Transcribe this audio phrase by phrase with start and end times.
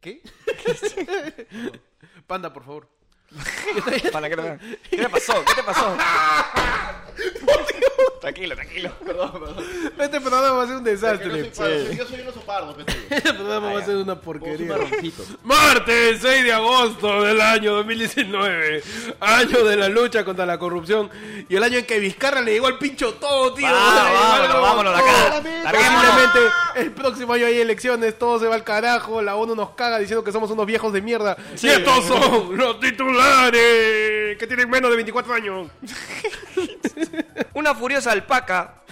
[0.00, 0.22] ¿Qué?
[2.26, 2.88] Panda, por favor.
[4.12, 4.58] Para, ¿qué, te,
[4.90, 5.44] ¿Qué te pasó?
[5.44, 5.96] ¿Qué te pasó?
[8.20, 8.90] tranquilo, tranquilo.
[9.04, 9.64] Perdón, perdón.
[9.98, 11.30] Este programa va a ser un Que no desastre.
[11.30, 12.76] soy para- Yo soy un oso pardo.
[13.10, 14.76] Este programa va a ser una porquería.
[15.44, 18.82] Martes 6 de agosto del año 2019,
[19.20, 21.10] año de la lucha contra la corrupción
[21.48, 23.66] y el año en que Vizcarra le llegó al pincho todo, tío.
[23.66, 25.42] Vámonos, vámonos acá.
[25.42, 26.38] Posiblemente
[26.76, 30.22] el próximo año hay elecciones, todo se va al carajo, la ONU nos caga diciendo
[30.24, 31.36] que somos unos viejos de mierda.
[31.60, 35.68] Y estos son los titulares que tienen menos de 24 años.
[37.54, 38.82] Una furiosa alpaca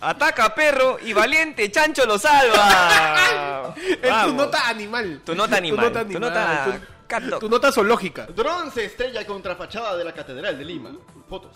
[0.00, 3.74] ataca perro y valiente chancho lo salva.
[3.86, 4.34] Es tu Vamos.
[4.34, 5.20] nota animal.
[5.24, 5.92] Tu nota animal.
[6.10, 7.40] Tu nota Tu, cat dog.
[7.40, 8.26] tu nota zoológica.
[8.26, 10.90] Dron se estrella contra fachada de la Catedral de Lima.
[11.28, 11.52] Fotos.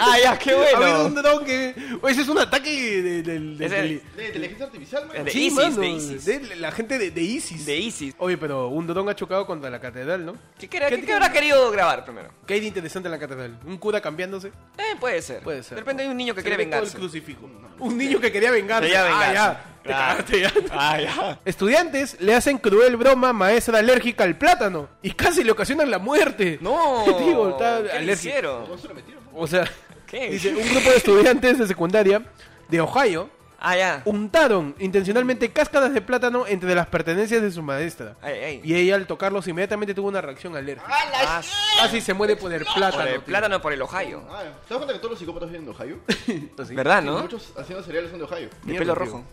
[0.00, 1.04] Ah, ya, qué Ha habido bueno.
[1.06, 1.74] un dron que.
[2.08, 2.70] Ese es un ataque
[3.02, 5.24] de- Es el- del- De inteligencia artificial, man.
[5.24, 6.24] De Sí, ISIS, mano, de ISIS.
[6.24, 7.66] de la gente de, de ISIS.
[7.66, 8.14] De ISIS.
[8.18, 10.36] Oye, pero un dron ha chocado contra la catedral, ¿no?
[10.58, 12.30] ¿Qué, qué, ¿Qué- habrá querido grabar primero?
[12.46, 13.58] ¿Qué hay de interesante en la catedral?
[13.64, 14.48] ¿Un cura cambiándose?
[14.78, 15.40] Eh, puede ser.
[15.42, 15.76] Puede ser.
[15.76, 16.92] De repente hay un niño que Se quiere vengarse.
[16.94, 17.48] El crucifijo.
[17.78, 18.86] Un niño que quería vengarse.
[18.88, 19.73] Quería Ah, vengarse.
[19.84, 19.84] Ya.
[19.84, 20.08] Te Claro.
[20.24, 20.52] cagaste ya.
[20.72, 21.38] Ah, ya.
[21.44, 25.98] Estudiantes le hacen cruel broma a maestra alérgica al plátano y casi le ocasionan la
[25.98, 26.58] muerte.
[26.60, 27.04] No.
[27.18, 28.12] Digo, está ¿Qué le alérgico.
[28.28, 28.62] hicieron?
[28.66, 29.22] ¿Cómo se lo metieron?
[29.34, 29.64] O sea,
[30.06, 30.30] ¿Qué?
[30.30, 32.22] dice, un grupo de estudiantes de secundaria
[32.68, 33.28] de Ohio
[33.66, 34.02] Ah, ya.
[34.04, 38.14] untaron intencionalmente cáscaras de plátano entre las pertenencias de su maestra.
[38.20, 38.60] Ay, ay.
[38.62, 40.86] Y ella al tocarlos inmediatamente tuvo una reacción alérgica.
[40.90, 41.40] Ah,
[41.80, 42.92] Casi se muere por el plátano.
[43.02, 43.24] por el tío.
[43.24, 44.22] plátano por el Ohio.
[44.30, 45.96] Ah, ¿Te das cuenta que todos los psicópatas vienen de Ohio?
[46.58, 46.74] Así.
[46.74, 47.20] ¿Verdad, no?
[47.20, 48.48] Muchos haciendo cereales son de Ohio.
[48.64, 49.04] De Mierda, pelo tío.
[49.04, 49.24] rojo.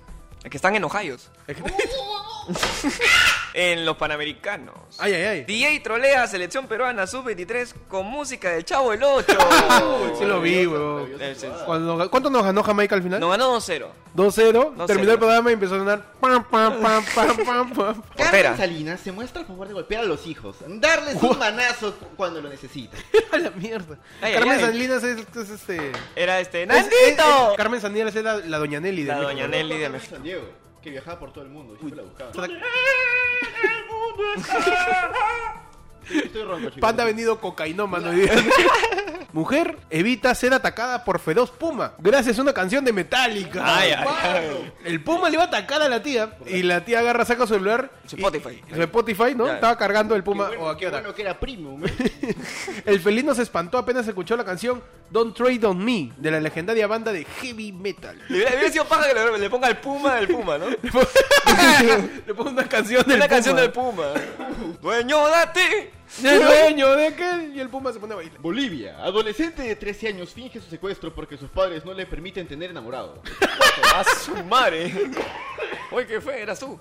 [0.44, 1.18] Es que están en Ohio.
[3.54, 4.76] En los Panamericanos.
[5.00, 5.44] Ay, ay, ay.
[5.44, 9.26] DJ trolea a selección peruana sub-23 con música del Chavo el 8.
[10.18, 11.12] Sí lo vi, weón.
[11.66, 13.20] Cuando- ¿Cuánto nos ganó Jamaica al final?
[13.20, 13.88] Nos ganó 2-0.
[14.16, 14.76] 2-0.
[14.76, 14.86] 2-0.
[14.86, 16.12] Terminó el programa y empezó a sonar.
[16.20, 18.02] Pam, pam, pam, pam, pam, pam.
[18.02, 18.32] Portera.
[18.32, 22.06] Carmen Salinas se muestra a favor de golpear a los hijos, darles un manazo cu-
[22.16, 23.00] cuando lo necesitan.
[23.32, 23.98] A la mierda.
[24.22, 24.66] Ay, Carmen ay, ay.
[24.66, 25.92] Salinas es, es este.
[26.16, 26.64] Era este.
[26.64, 26.94] es- ¡Nandito!
[27.00, 29.32] es- es- Carmen Salinas es la, la doña Nelly de La México.
[29.32, 30.16] doña Nelly de México.
[30.16, 30.44] San Diego,
[30.82, 32.32] que viajaba por todo el mundo y siempre la buscaba.
[32.34, 32.54] Sí,
[36.10, 36.82] Estoy ronco, chicos.
[36.82, 38.32] Panda ha venido cocainómano día.
[39.34, 43.64] Mujer evita ser atacada por feroz puma gracias a una canción de Metallica.
[43.78, 44.58] Ay, ay, ¡Palo!
[44.84, 47.54] El puma le iba a atacar a la tía y la tía agarra, saca su
[47.54, 47.92] celular.
[48.08, 48.62] Su y- Spotify.
[48.70, 49.48] y- Su Spotify, ¿no?
[49.48, 49.54] Ya.
[49.54, 50.48] Estaba cargando el puma.
[50.48, 51.82] bueno, o aquí qué bueno que era premium.
[51.86, 52.36] ¿eh?
[52.86, 56.86] El felino se espantó apenas escuchó la canción Don't Trade on Me de la legendaria
[56.88, 58.22] banda de heavy metal.
[58.28, 60.66] Le hubiera, hubiera sido paja que le, le ponga el puma del puma, ¿no?
[62.28, 63.62] Le pongo una canción del Una canción puma.
[63.62, 64.78] del puma.
[64.82, 65.90] Dueño de ti.
[66.24, 68.38] El dueño de aquel y el puma se pone a bailar.
[68.40, 68.98] Bolivia.
[69.04, 73.22] Adolescente de 13 años finge su secuestro porque sus padres no le permiten tener enamorado.
[73.96, 74.92] A su madre.
[75.92, 76.42] Oye, ¿qué fue?
[76.42, 76.80] Eras tú.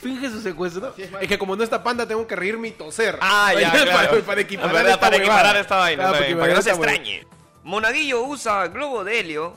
[0.00, 0.88] Finge su secuestro.
[0.88, 3.18] Así es, que como no está panda, tengo que reírme y toser.
[3.20, 4.24] Ah, ya, para, claro.
[4.24, 5.34] para equiparar verdad, esta para huevada.
[5.40, 7.26] equiparar esta vaina, está bien, para que no se esta extrañe.
[7.66, 9.56] Monaguillo usa globo de helio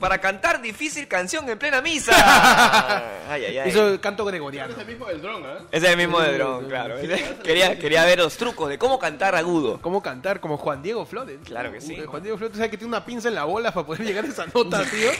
[0.00, 2.12] para cantar difícil canción en plena misa.
[3.28, 3.68] Ay, ay, ay.
[3.68, 4.72] Hizo el canto gregoriano.
[4.72, 5.44] Es el mismo del dron.
[5.70, 6.96] Ese es el mismo de Dron, claro.
[7.42, 9.80] Quería, quería ver los trucos de cómo cantar agudo.
[9.82, 10.40] ¿Cómo cantar?
[10.40, 11.40] Como Juan Diego Flores.
[11.44, 11.98] Claro que sí.
[11.98, 14.24] Uy, Juan Diego Flores, ¿sabes que tiene una pinza en la bola para poder llegar
[14.24, 15.10] a esa nota, tío?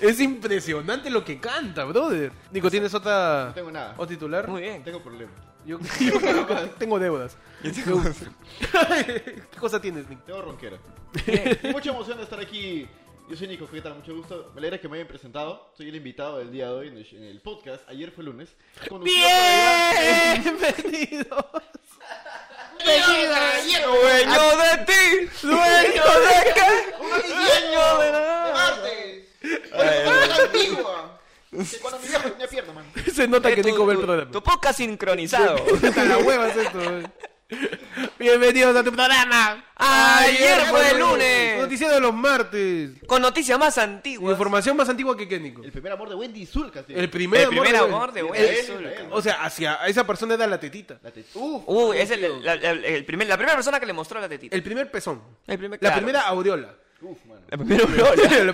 [0.00, 2.32] Es impresionante lo que canta, brother.
[2.50, 3.46] Nico, ¿tienes otra...
[3.48, 3.94] No tengo nada.
[3.96, 4.46] ¿O titular?
[4.46, 4.84] Muy bien.
[4.84, 5.34] Tengo problemas.
[5.68, 7.36] Yo, yo creo que tengo deudas.
[7.62, 10.24] ¿Qué cosa tienes, Nick?
[10.24, 10.78] Tengo ronquera.
[11.72, 12.88] Mucha emoción de estar aquí.
[13.28, 13.94] Yo soy Nico, ¿qué tal?
[13.96, 14.50] Mucho gusto.
[14.54, 15.70] Me alegra que me hayan presentado.
[15.76, 17.86] Soy el invitado del día de hoy en el, en el podcast.
[17.86, 18.56] Ayer fue lunes.
[18.88, 19.34] Conducido por
[20.02, 21.44] el gran- Bienvenidos.
[23.84, 25.28] ¡Dueño de ti!
[25.42, 26.70] ¡Dueño de qué?
[26.98, 29.28] ¡Dueño de ¡De martes!
[29.74, 31.17] ¡Oye, antigua!
[31.50, 32.84] Cuando mi viejo tenía pierna, man.
[33.14, 34.30] Se nota que Nico ve el tu- programa.
[34.30, 35.56] Tu podcast sincronizado.
[35.96, 36.78] La hueva es esto.
[38.18, 39.64] Bienvenidos a tu programa.
[39.76, 41.58] Ayer fue el lunes.
[41.62, 42.90] Noticiero de los martes.
[43.06, 44.32] Con noticias más antiguas.
[44.32, 45.62] Información más antigua que qué, Nico.
[45.64, 46.98] El primer amor de Wendy Zulka, tío.
[46.98, 48.56] El primer, El primer amor amor de Wendy.
[48.66, 48.90] Zulka.
[49.12, 50.98] O sea, hacia esa persona era la tetita.
[51.02, 53.94] La te- Uf, Uy, es el, la, la- el primer, la primera persona que le
[53.94, 54.54] mostró la tetita.
[54.54, 55.22] El primer pezón.
[55.46, 56.74] El primer- La primera aureola.
[57.02, 57.40] Uf, mano.
[57.50, 57.84] La primera
[58.44, 58.52] la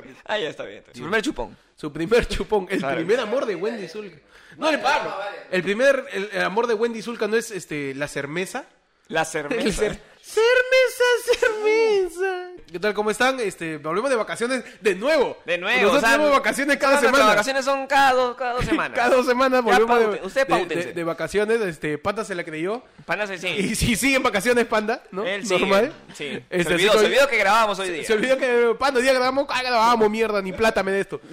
[0.00, 0.18] primera.
[0.24, 0.82] Ah, ya está bien.
[0.92, 1.56] Su primer chupón.
[1.76, 2.66] Su primer chupón.
[2.70, 2.96] El Claro.
[2.96, 4.16] primer amor de Wendy Zulka.
[4.56, 4.80] No, el,
[5.50, 8.66] el primer el, el amor de Wendy Zulka no es este la cermeza.
[9.08, 9.82] La El cerveza.
[9.86, 11.04] cer- cermeza,
[11.40, 12.48] cermeza.
[12.72, 12.92] ¿Qué tal?
[12.94, 13.38] ¿Cómo están?
[13.38, 15.36] Este, volvemos de vacaciones de nuevo.
[15.46, 15.76] De nuevo.
[15.82, 17.24] Nosotros o sea, tenemos vacaciones cada semana.
[17.26, 18.98] vacaciones son cada dos, cada dos semanas.
[18.98, 20.86] Cada dos semanas volvemos de, paute- usted de- páutense.
[20.88, 21.60] de- de vacaciones.
[21.60, 22.82] Este, Panda se la creyó.
[23.04, 23.46] Panda se sí.
[23.48, 25.24] Y si sigue en vacaciones, Panda, ¿no?
[25.24, 25.60] Él sigue.
[25.60, 25.92] Normal.
[26.14, 26.42] Sí.
[26.50, 28.04] Este, se, así olvidó, que se hoy- olvidó que grabábamos hoy día.
[28.04, 29.46] Se olvidó que Panda, hoy día grabamos.
[29.50, 31.20] Ah, grabamos, mierda, ni plata me de esto.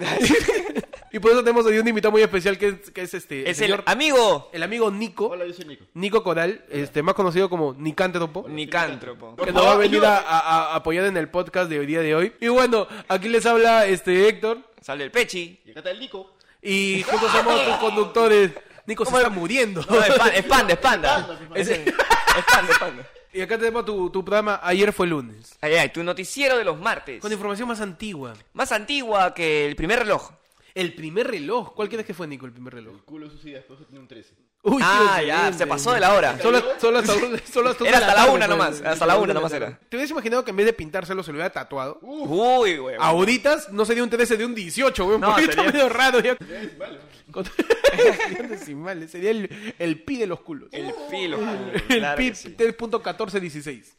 [1.12, 3.42] Y por eso tenemos hoy un invitado muy especial que es, que es este.
[3.48, 5.26] Es el señor- amigo el amigo Nico.
[5.28, 5.84] Hola, yo soy Nico.
[5.94, 8.46] Nico Coral, este, más conocido como Nicántropo.
[8.48, 9.36] Nicántropo.
[9.36, 12.00] Que nos va a venir a, a- a apoyar en el podcast de hoy día
[12.00, 12.32] de hoy.
[12.40, 14.58] Y bueno, aquí les habla este Héctor.
[14.80, 15.60] Sale el Pechi.
[15.66, 16.32] Y acá está el Nico.
[16.62, 18.50] Y juntos somos tus conductores.
[18.86, 19.84] Nico se está muriendo.
[19.88, 21.26] No, es, pan- es panda, es panda.
[21.26, 21.82] Panda, mi Es, es
[22.52, 23.06] panda, es panda.
[23.34, 25.56] Y acá tenemos tu, tu programa Ayer fue lunes.
[25.60, 27.20] Ay, ay, tu noticiero de los martes.
[27.20, 28.34] Con información más antigua.
[28.54, 30.30] Más antigua que el primer reloj.
[30.74, 31.74] El primer reloj.
[31.74, 32.94] ¿Cuál crees que fue, Nico, el primer reloj?
[32.94, 34.34] El culo suicida, después tiene un 13.
[34.64, 36.38] Uy, tío, ah, ya, se pasó de la hora.
[36.40, 37.12] Solo, solo hasta,
[37.52, 39.76] solo hasta Era hasta la una nomás, hasta la una nomás era.
[39.88, 41.98] ¿Te hubieras imaginado que en vez de pintárselo se lo hubiera tatuado?
[42.00, 42.96] Uy, güey.
[42.98, 45.14] Ahorita no sería un 13 de un 18, güey.
[45.16, 46.20] Un No, poquito sería- medio raro.
[46.20, 46.36] Ya.
[48.48, 50.68] Decimales, Sería el, el pi de los culos.
[50.72, 51.38] El filo.
[51.88, 52.54] El claro pi que sí.
[52.56, 53.94] 3.1416.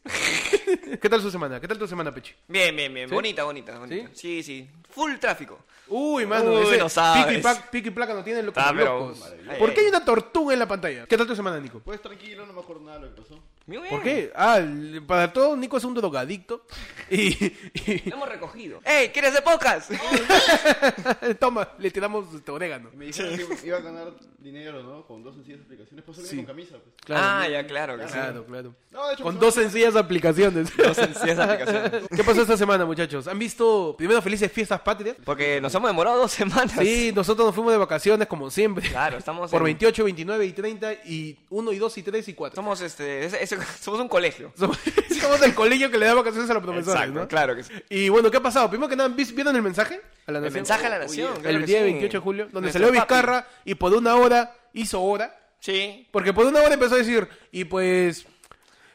[1.00, 1.60] ¿Qué tal su semana?
[1.60, 2.34] ¿Qué tal tu semana, Pechi?
[2.48, 3.08] Bien, bien, bien.
[3.08, 3.14] ¿Sí?
[3.14, 4.10] Bonita, bonita, bonita.
[4.12, 4.68] Sí, sí.
[4.90, 5.58] Full tráfico.
[5.88, 7.26] Uy, mano, Uy, ese no sabes.
[7.70, 8.62] pico y, placa no tienen locos.
[8.64, 9.22] Ah, pero- locos.
[9.48, 9.74] Ay, ¿Por ay.
[9.74, 11.06] qué hay una tortuga en la pantalla?
[11.06, 11.80] ¿Qué tal tu semana, Nico?
[11.84, 13.42] Pues tranquilo, no me acuerdo nada de lo que pasó.
[13.66, 13.88] Muy bien.
[13.90, 14.30] ¿Por qué?
[14.36, 14.60] Ah,
[15.06, 16.66] para todo, Nico es un drogadicto.
[17.10, 18.80] Y, y- Lo hemos recogido.
[18.84, 19.08] ¡Ey!
[19.08, 19.90] ¿Quieres hacer podcast?
[21.40, 22.90] toma, le tiramos este orégano.
[22.94, 25.06] Me dijeron que iba a ganar dinero, ¿no?
[25.06, 26.04] Con dos sencillas aplicaciones.
[26.04, 26.36] Pues Sí.
[26.36, 27.18] con camisa, pues.
[27.18, 28.12] ah, ya, claro sí.
[28.12, 28.74] Claro, claro.
[28.90, 30.76] No, de hecho, Con me- dos sencillas aplicaciones.
[30.76, 32.02] Dos sencillas aplicaciones.
[32.14, 33.26] ¿Qué pasó esta semana, muchachos?
[33.28, 35.16] ¿Han visto primero felices fiestas patrias?
[35.24, 36.72] Porque nos hemos demorado dos semanas.
[36.78, 38.88] Sí, nosotros nos fuimos de vacaciones como siempre.
[38.90, 42.34] Claro, estamos Por en- 28, 29 y 30 y 1 y 2 y 3 y
[42.34, 42.56] 4.
[42.56, 44.52] Somos este, es- es- somos un colegio.
[44.56, 44.78] Somos,
[45.20, 47.28] somos el colegio que le da vacaciones a los profesores, Exacto, ¿no?
[47.28, 47.72] claro que sí.
[47.88, 48.68] Y bueno, ¿qué ha pasado?
[48.68, 50.54] Primero que nada, ¿vis- ¿vieron el mensaje a la El nación?
[50.54, 51.32] mensaje a la nación.
[51.36, 51.84] Uy, claro el día sí.
[51.84, 53.14] 28 de julio, donde Nuestro salió papi.
[53.14, 55.38] Vizcarra y por una hora hizo hora.
[55.60, 56.06] Sí.
[56.10, 58.26] Porque por una hora empezó a decir, y pues...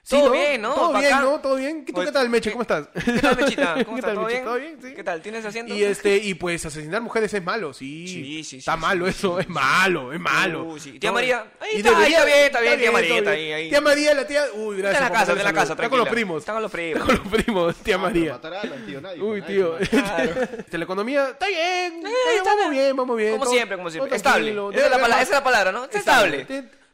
[0.09, 0.73] sí, Todo bien, ¿no?
[0.73, 1.09] Todo bien.
[1.21, 1.39] ¿no?
[1.39, 1.85] Todo bien.
[1.85, 2.49] ¿Qué, tú, Pues, ¿qué tal, Meche?
[2.49, 2.87] ¿qué- ¿Cómo estás?
[3.05, 3.85] ¿Qué tal, Mechita?
[3.85, 4.01] ¿Cómo ¿Qué estás?
[4.01, 4.33] tal, ¿Todo Meche?
[4.33, 4.43] bien?
[4.43, 4.77] ¿Todo bien?
[4.81, 4.93] Sí.
[4.95, 5.21] ¿Qué tal?
[5.21, 5.73] ¿Tienes asiento?
[5.75, 8.07] Y este, y pues asesinar mujeres es malo, sí.
[8.07, 10.63] Sí, sí, Está sí, malo sí, eso, es malo, es malo.
[10.63, 10.99] Uy, sí.
[10.99, 13.51] Tía María, ahí y está, ahí debería- está bien, está bien, tía María, está ahí,
[13.51, 13.69] ahí.
[13.69, 14.93] Tía María, la tía, uy, gracias.
[15.03, 15.73] Está en la casa, está en la casa.
[15.73, 16.39] Está con los primos.
[16.39, 17.01] Está con los primos.
[17.01, 18.39] Está con los primos, tía Ah, María.
[19.21, 19.75] Uy, tío.
[20.71, 22.03] La economía está bien,
[22.35, 22.95] está vamos bien.
[22.95, 23.37] vamos bien.
[23.37, 24.15] Como siempre, como siempre.
[24.15, 24.51] Estable.
[24.73, 25.85] Esa es la palabra, ¿no?
[25.85, 26.47] Estable.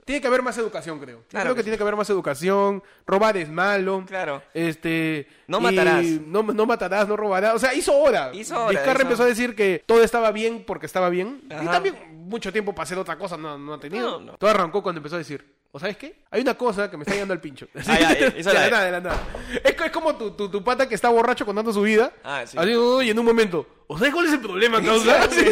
[0.05, 1.17] Tiene- que haber más educación, creo.
[1.19, 2.83] Yo Claro creo que que tiene que haber más educación.
[3.07, 4.03] Robar es malo.
[4.07, 4.41] Claro.
[4.53, 5.27] Este.
[5.47, 6.05] No matarás.
[6.05, 7.55] No, no matarás, no robarás.
[7.55, 8.31] O sea, hizo hora.
[8.33, 11.41] Hizo hora, Vizcarra hizo- empezó a decir que todo estaba bien porque estaba bien.
[11.45, 11.95] Y también
[12.27, 14.19] mucho tiempo para hacer otra cosa no, no ha tenido.
[14.19, 14.37] No, no.
[14.37, 15.53] Todo arrancó cuando empezó a decir.
[15.75, 16.21] ¿O sabes qué?
[16.31, 17.67] Hay una cosa que me está llegando al pincho.
[17.85, 19.19] Ah, ya, de la nada, de la nada.
[19.61, 22.13] Es, co- es como tu, tu, tu pata que está borracho contando su vida.
[22.23, 22.57] Ah, sí.
[22.57, 23.67] Así, uy, en un momento.
[23.87, 25.29] ¿O sabes cuál es el problema, causa?
[25.29, 25.43] Sí.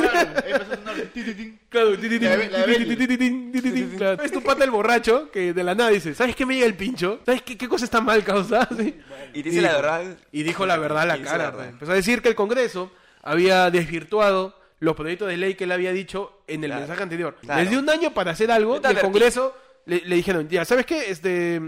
[3.98, 4.24] Claro.
[4.24, 6.76] Es tu pata el borracho que de la nada dice, ¿sabes qué me llega el
[6.76, 7.20] pincho?
[7.26, 8.68] ¿Sabes qué, qué cosa está mal, causa?
[8.78, 9.00] Sí.
[9.34, 10.04] Y dice la verdad.
[10.32, 11.38] Y dijo la verdad a la Y cara.
[11.38, 11.58] la verdad.
[11.60, 11.70] pues.
[11.70, 12.92] Empezó a decir que el Congreso
[13.22, 16.82] había desvirtuado los proyectos de ley que él había dicho en el Claro.
[16.82, 17.38] mensaje anterior.
[17.42, 17.62] Claro.
[17.62, 19.00] Les dio un año para hacer algo y el.
[19.00, 19.56] Congreso
[19.86, 21.10] le, le dijeron, ya, ¿sabes qué?
[21.10, 21.62] Este,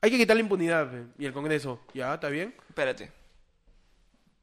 [0.00, 0.90] hay que quitar la impunidad.
[0.90, 1.02] pe".
[1.18, 2.54] Y el Congreso, ya, está bien.
[2.68, 3.10] Espérate.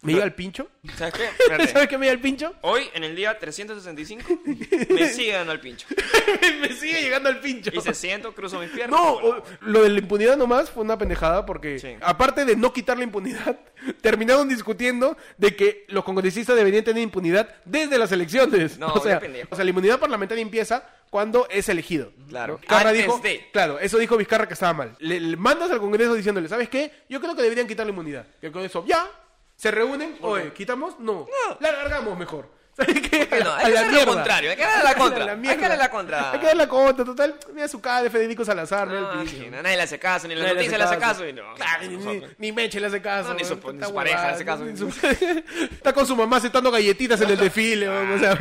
[0.01, 0.69] ¿Me llega el pincho?
[0.95, 1.25] ¿Sabes qué?
[1.39, 1.67] Espérate.
[1.73, 2.56] ¿Sabes qué me llega el pincho?
[2.61, 4.23] Hoy, en el día 365,
[4.94, 5.88] me sigue dando el pincho.
[6.61, 7.69] me sigue llegando el pincho.
[7.73, 8.97] Y se siento, cruzo mis piernas.
[8.97, 11.97] No, o- lo de la impunidad nomás fue una pendejada porque, Sí.
[12.00, 13.59] aparte de no quitar la impunidad,
[14.00, 18.77] terminaron discutiendo de que los congresistas deberían tener impunidad desde las elecciones.
[18.79, 19.50] No, o, sea, qué pendejo.
[19.51, 22.11] o sea, la inmunidad parlamentaria empieza cuando es elegido.
[22.28, 22.57] Claro.
[22.57, 23.49] Vizcarra Antes dijo, de.
[23.51, 24.95] claro, eso dijo Vizcarra que estaba mal.
[24.99, 26.92] Le, le mandas al Congreso diciéndole, ¿sabes qué?
[27.09, 28.25] Yo creo que deberían quitar la inmunidad.
[28.42, 29.09] Y el Congreso, ya,
[29.56, 30.99] se reúnen, oye, ¿quitamos?
[30.99, 31.28] No.
[31.59, 32.58] La alargamos mejor.
[32.80, 33.28] ¿Sabes qué?
[33.28, 33.54] qué no?
[33.54, 35.26] Hay que hacer lo contrario, hay que darle la contra.
[35.26, 36.31] la Hay que darle la contra.
[36.31, 37.36] Hay que darle la contra, total.
[37.54, 40.42] Mira su cara de Federico Salazar, No, el sí, nadie le hace caso, ni la
[40.42, 41.28] Nadie noticia le hace caso.
[41.28, 43.30] Y no, Claro, ni, ni Meche le hace caso.
[43.30, 44.64] No, ni su- ni su pareja le hace caso.
[44.66, 44.88] ni su-
[45.71, 47.90] Está con su mamá aceptando galletitas en el desfile.
[47.90, 48.38] weón, o sea,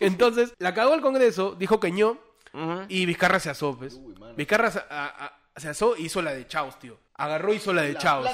[0.00, 2.18] entonces, la cagó el Congreso, dijo que no,
[2.52, 2.82] Ujú.
[2.88, 3.94] y Vizcarra se asó, pues.
[3.94, 4.14] Uy.
[4.36, 4.84] Vizcarra se, a-
[5.54, 6.98] a- se asó y hizo la de Chaos, tío.
[7.14, 8.28] Agarró y hizo la de La Chaos.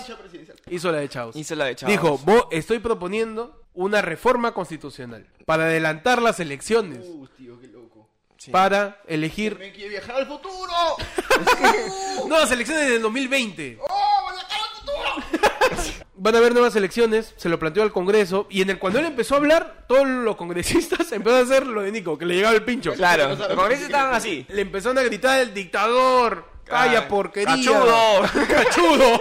[0.71, 1.37] Hizo la de Chaos.
[1.37, 1.91] Hizo la de Chaos.
[1.91, 8.09] Dijo, "Vos estoy proponiendo una reforma constitucional para adelantar las elecciones, Uy, tío, qué loco.
[8.37, 8.51] Sí.
[8.51, 10.73] para elegir Me quiere viajar al futuro.
[12.29, 13.79] nuevas elecciones del 2020.
[13.81, 16.05] ¡Oh, voy a viajar al futuro!
[16.21, 19.05] Van a haber nuevas elecciones, se lo planteó al Congreso, y en el cuando él
[19.05, 22.57] empezó a hablar, todos los congresistas empezaron a hacer lo de Nico, que le llegaba
[22.57, 22.93] el pincho.
[22.95, 24.45] Claro, los congresistas estaban así.
[24.49, 27.55] Le empezaron a gritar el dictador, calla porquería.
[27.57, 28.23] cachudo.
[28.49, 29.21] Cachudo.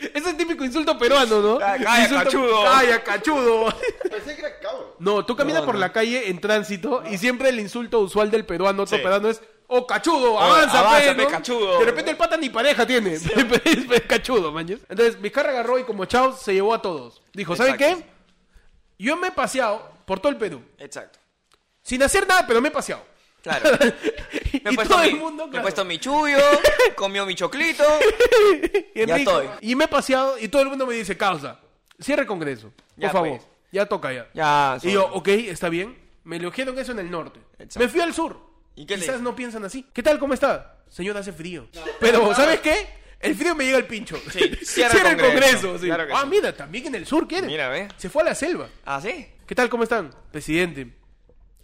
[0.00, 1.58] Ese es el típico insulto peruano, ¿no?
[1.58, 2.64] Calla, Insulto- cachudo.
[2.64, 3.74] Calla, cachudo.
[4.10, 4.84] Pensé que era cabrón.
[4.98, 5.80] No, tú caminas No, por no.
[5.80, 9.02] la calle en tránsito y siempre el insulto usual del peruano, otro Sí.
[9.02, 11.24] peruano es Oh, cachudo, avanza, avanza, pe, ¿no?
[11.26, 11.78] pe, cachudo.
[11.78, 13.14] De repente el pata ni pareja tiene.
[13.14, 13.22] es
[14.06, 14.78] cachudo, mañas.
[14.90, 17.22] Entonces, Vizcarra agarró y como chao se llevó a todos.
[17.32, 18.04] Dijo, ¿saben qué?
[18.98, 20.62] Yo me he paseado por todo el Perú.
[20.78, 21.18] Exacto.
[21.82, 23.02] Sin hacer nada, pero me he paseado.
[23.44, 23.70] Claro.
[24.52, 25.62] y Me he puesto, todo mi, el mundo, me he claro.
[25.64, 26.38] puesto mi chullo,
[26.96, 27.84] comió mi choclito.
[28.94, 29.40] Y Ya rico.
[29.40, 29.48] estoy.
[29.60, 31.60] Y me he paseado y todo el mundo me dice, causa,
[32.00, 33.28] cierra el congreso, por Ya, favor.
[33.28, 33.42] pues.
[33.70, 34.28] Ya toca ya.
[34.34, 35.96] Ya, Y yo, ok, está bien.
[36.24, 37.38] Me eligieron eso en el norte.
[37.58, 37.80] Exacto.
[37.80, 38.38] Me fui al sur.
[38.76, 39.86] ¿Y qué le Quizás no piensan así.
[39.92, 40.18] ¿Qué tal?
[40.18, 40.78] ¿Cómo está?
[40.88, 41.68] Señor, hace frío.
[42.00, 42.86] Pero, ¿sabes qué?
[43.20, 44.16] El frío me llega al pincho.
[44.32, 45.52] Sí, cierra el el Congreso.
[45.68, 45.78] Congreso.
[45.78, 45.86] sí.
[45.86, 46.28] Claro que ah, sí.
[46.28, 47.46] mira, también en el sur quiere.
[47.46, 47.88] Mira, ve.
[47.96, 48.68] Se fue a la selva.
[48.84, 49.26] ¿Ah, sí?
[49.46, 49.68] ¿Qué tal?
[49.68, 50.10] ¿Cómo están?
[50.30, 50.88] Presidente,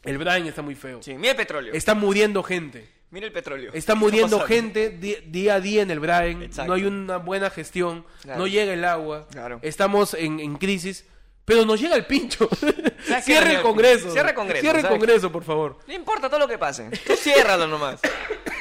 [0.05, 1.03] el Brian está muy feo.
[1.03, 1.73] Sí, mira el petróleo.
[1.75, 2.89] Está muriendo gente.
[3.11, 3.73] Mira el petróleo.
[3.75, 6.43] Está ¿Qué muriendo gente día a día en el Braen.
[6.43, 6.69] Exacto.
[6.69, 8.07] No hay una buena gestión.
[8.23, 8.39] Claro.
[8.39, 9.27] No llega el agua.
[9.33, 9.59] Claro.
[9.63, 11.05] Estamos en, en crisis.
[11.45, 12.49] Pero nos llega el pincho.
[13.03, 13.63] ¿Sabes qué, Cierre el?
[13.63, 14.13] Congreso.
[14.13, 14.87] Cierra el Congreso, Cierre el.
[14.87, 15.79] Congreso, por favor.
[15.89, 16.89] No importa todo lo que pase.
[17.05, 18.01] Tú ciérralo nomás.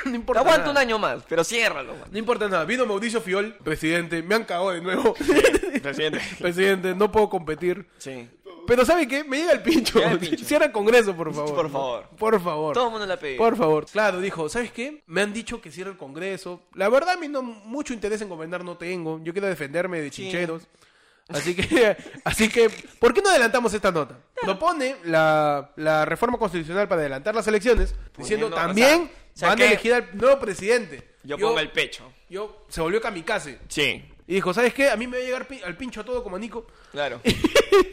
[0.05, 0.39] No importa.
[0.39, 0.71] aguanta nada.
[0.71, 1.93] un año más, pero ciérralo.
[1.93, 2.07] man.
[2.09, 2.63] No importa nada.
[2.63, 4.23] Vino Mauricio Fiol, presidente.
[4.23, 5.13] Me han cagado de nuevo.
[5.83, 6.21] Presidente.
[6.39, 7.85] presidente, no puedo competir.
[7.97, 8.27] Sí.
[8.69, 9.23] Pero ¿sabe qué?
[9.23, 9.97] Me llega el pincho.
[9.97, 10.45] Llega el pincho.
[10.45, 11.55] Cierra el Congreso, por favor.
[11.55, 12.09] Por favor.
[12.17, 12.73] Por favor.
[12.75, 13.35] Todo el mundo la pide.
[13.35, 13.87] Por favor.
[13.87, 15.01] Claro, dijo, ¿sabes qué?
[15.07, 16.61] Me han dicho que cierre el Congreso.
[16.75, 19.19] La verdad, a mí no mucho interés en gobernar no tengo.
[19.23, 20.67] Yo quiero defenderme de chincheros.
[21.29, 24.17] Así que, así que, ¿por qué no adelantamos esta nota?
[24.45, 29.05] Lo pone la, la reforma constitucional para adelantar las elecciones, diciendo Poniendo, también o sea,
[29.05, 31.07] o sea van a elegir al nuevo presidente.
[31.23, 32.11] Yo, pongo el pecho.
[32.29, 33.59] Yo, se volvió kamikaze.
[33.67, 34.03] Sí.
[34.29, 34.91] Y dijo, ¿sabes qué?
[34.91, 36.67] A mí me va a llegar pi- al pincho todo como a Nico.
[36.91, 37.19] Claro.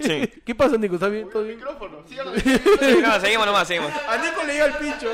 [0.00, 0.26] Sí.
[0.45, 0.95] ¿Qué pasa, Nico?
[0.97, 1.28] ¿Está bien?
[1.31, 1.57] ¿Todo bien?
[1.57, 2.33] Micrófono, síganlo.
[3.02, 3.90] No, seguimos nomás, seguimos.
[4.09, 5.07] A Nico le llega el pincho.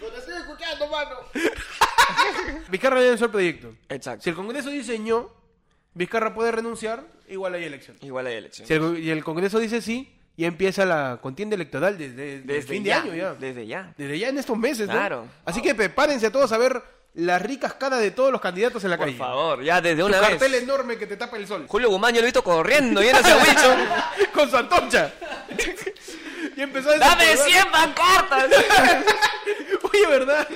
[0.00, 1.16] Lo te estoy escuchando, mano.
[2.70, 3.74] Vizcarra lanzó el proyecto.
[3.88, 4.22] Exacto.
[4.24, 5.30] Si el Congreso dice no,
[5.94, 7.96] Vizcarra puede renunciar, igual hay elección.
[8.02, 8.66] Igual hay elección.
[8.68, 12.68] Si el, y el Congreso dice sí, ya empieza la contienda electoral desde, desde Desde
[12.74, 13.34] fin ya, de año ya.
[13.34, 13.94] Desde ya.
[13.96, 14.94] Desde ya en estos meses, ¿no?
[14.94, 15.26] Claro.
[15.44, 16.80] Así que prepárense a todos a ver
[17.14, 19.18] las ricas caras de todos los candidatos en la Por calle.
[19.18, 20.62] favor, ya desde Un una cartel vez.
[20.62, 21.64] enorme que te tapa el sol.
[21.68, 23.78] Julio Guzmán yo lo he visto corriendo, yéndose a Wilson.
[24.32, 25.12] Con su antorcha.
[26.60, 27.62] y empezó a ¡Dame desempolvar.
[27.62, 28.44] 100 pancartas!
[29.92, 30.46] Oye, ¿verdad?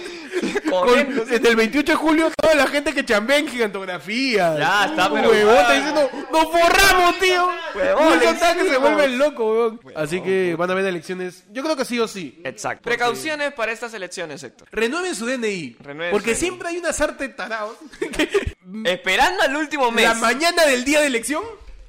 [0.71, 1.23] Corriendo.
[1.23, 4.57] Con- desde el 28 de julio, toda la gente que chambea en gigantografía.
[4.59, 7.49] Ya está, pero- Huevón, está diciendo, ¡nos forramos, tío!
[7.75, 8.81] Huevón, Wilson le está que se hicimos.
[8.95, 9.81] vuelve loco, huevón.
[9.97, 12.41] Así que van a haber elecciones, yo creo que sí o sí.
[12.45, 12.83] Exacto.
[12.85, 14.69] Precauciones para estas elecciones, Héctor.
[14.71, 15.77] Renueven su DNI.
[15.81, 17.77] Renueven porque su siempre hay una sarta de tarados
[18.85, 20.05] Esperando al último mes.
[20.05, 21.43] la mañana del día de elección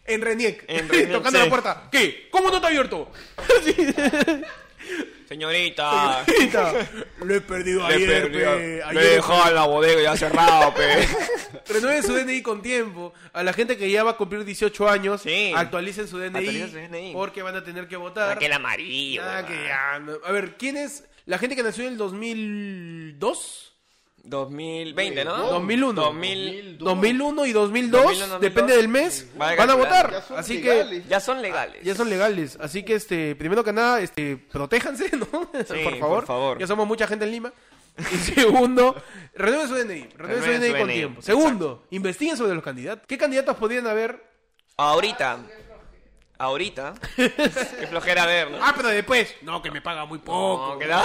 [0.06, 1.44] en Reniec, En Reniec, tocando sí.
[1.46, 1.90] la puerta.
[1.92, 2.28] ¿Qué?
[2.32, 3.12] ¿Cómo no está abierto?
[5.28, 6.24] Señorita.
[6.26, 6.74] Señorita,
[7.20, 8.46] Lo he perdido Le ayer, perdí, pe.
[8.46, 9.04] Le he Ayer.
[9.16, 11.08] dejado en la bodega ya cerrado, pe.
[11.68, 13.12] Renueven su DNI con tiempo.
[13.34, 15.52] A la gente que ya va a cumplir 18 años, Sí.
[15.56, 17.14] actualicen su DNI, Actualicen su DNI.
[17.14, 18.38] porque van a tener que votar.
[18.38, 19.24] Aquel amarillo.
[19.26, 23.75] Ah, que ya no- A ver, ¿quién es la gente que nació en el 2002?
[24.26, 25.38] 2020, ¿no?
[25.38, 26.02] 2001.
[26.02, 26.78] 2000.
[26.80, 30.12] 2001 y 2002, 2001, depende del mes, a van a votar.
[30.12, 31.04] Ya son Así legales.
[31.04, 31.84] que Ya son legales.
[31.84, 32.58] ya son legales.
[32.60, 35.26] Así que, este, primero que nada, este, protéjanse, ¿no?
[35.52, 36.00] por favor.
[36.00, 36.60] por favor.
[36.60, 37.54] Ya somos mucha gente en Lima.
[37.98, 38.96] Y segundo,
[39.36, 40.10] renueven su DNI.
[40.18, 41.22] Renueven su DNI con tiempo.
[41.22, 43.06] Segundo, investiguen sobre los candidatos.
[43.08, 44.22] ¿Qué candidatos podrían haber?
[44.78, 45.40] Ahorita.
[46.38, 46.94] Ahorita.
[47.16, 48.58] Qué flojera ver, ¿no?
[48.62, 49.36] Ah, pero después.
[49.42, 50.74] No, que me paga muy poco.
[50.74, 51.02] No, que no.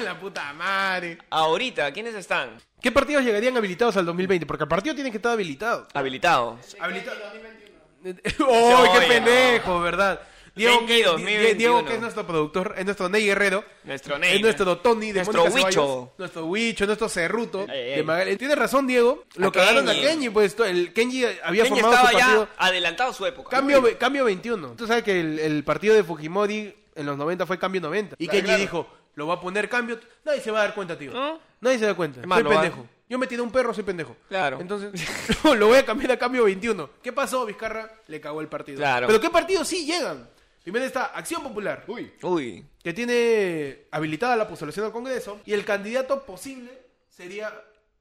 [0.04, 1.18] La puta madre.
[1.30, 2.50] Ahorita, ¿quiénes están?
[2.80, 4.46] ¿Qué partidos llegarían habilitados al 2020?
[4.46, 5.88] Porque el partido tiene que estar habilitado.
[5.94, 6.76] Habilitados.
[6.78, 7.16] Habilitado.
[8.46, 10.20] ¡Oh, qué pendejo, verdad!
[10.54, 11.54] Diego, que, 2021.
[11.58, 13.64] Diego, que es nuestro productor, es nuestro Ney Guerrero.
[13.84, 14.36] Nuestro Ney.
[14.36, 15.70] Es nuestro Tony de Nuestro Mónica Huicho.
[15.82, 17.66] Ceballos, Nuestro Huicho, nuestro Cerruto.
[17.66, 18.36] De Magali.
[18.36, 19.24] Tienes razón, Diego.
[19.36, 20.30] Lo A cagaron a Kenji.
[20.30, 20.56] Pues.
[20.60, 22.44] El Kenji había Kenji formado estaba su partido.
[22.56, 23.50] ya adelantado su época.
[23.50, 24.68] Cambio, cambio 21.
[24.76, 28.14] Tú sabes que el, el partido de Fujimori en los 90 fue cambio 90.
[28.18, 28.60] Y Claro, Kenji claro.
[28.60, 29.98] dijo, lo va a poner cambio.
[30.24, 31.12] Nadie se va a dar cuenta, tío.
[31.12, 31.40] ¿No?
[31.60, 32.20] Nadie se da cuenta.
[32.20, 32.86] Es soy va- pendejo.
[33.08, 34.16] Yo me tiré un perro, soy pendejo.
[34.28, 34.58] Claro.
[34.60, 34.92] Entonces,
[35.44, 36.90] lo voy a cambiar a cambio 21.
[37.02, 37.44] ¿Qué pasó?
[37.44, 38.78] Vizcarra le cagó el partido.
[38.78, 39.06] Claro.
[39.08, 40.28] Pero ¿qué partidos sí llegan?
[40.64, 42.10] Primero está Acción Popular, Uy.
[42.22, 42.64] Uy.
[42.82, 45.38] que tiene habilitada la postulación al Congreso.
[45.44, 46.72] Y el candidato posible
[47.08, 47.52] sería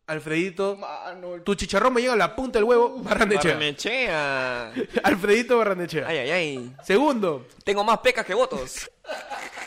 [0.07, 0.77] Alfredito.
[0.77, 1.41] Mano.
[1.43, 3.53] Tu chicharrón me llega a la punta del huevo, Barranechea.
[3.53, 4.73] Barnechea.
[5.03, 6.07] Alfredito Barranechea.
[6.07, 6.75] Ay, ay, ay.
[6.83, 8.89] Segundo, Tengo más pecas que votos.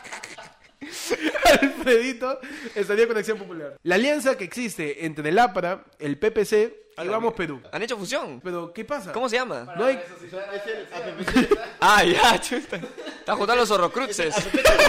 [1.63, 2.39] Alfredito
[2.75, 3.77] estaría con Acción Popular.
[3.83, 7.61] La alianza que existe entre el APRA, el PPC y Vamos Perú.
[7.73, 8.41] ¿Han hecho fusión?
[8.43, 9.13] Pero, ¿qué pasa?
[9.13, 9.75] ¿Cómo se llama?
[9.77, 10.01] No hay...
[11.79, 12.77] Ah, ya, chuta.
[12.77, 14.35] Está juntando los horrocruxes.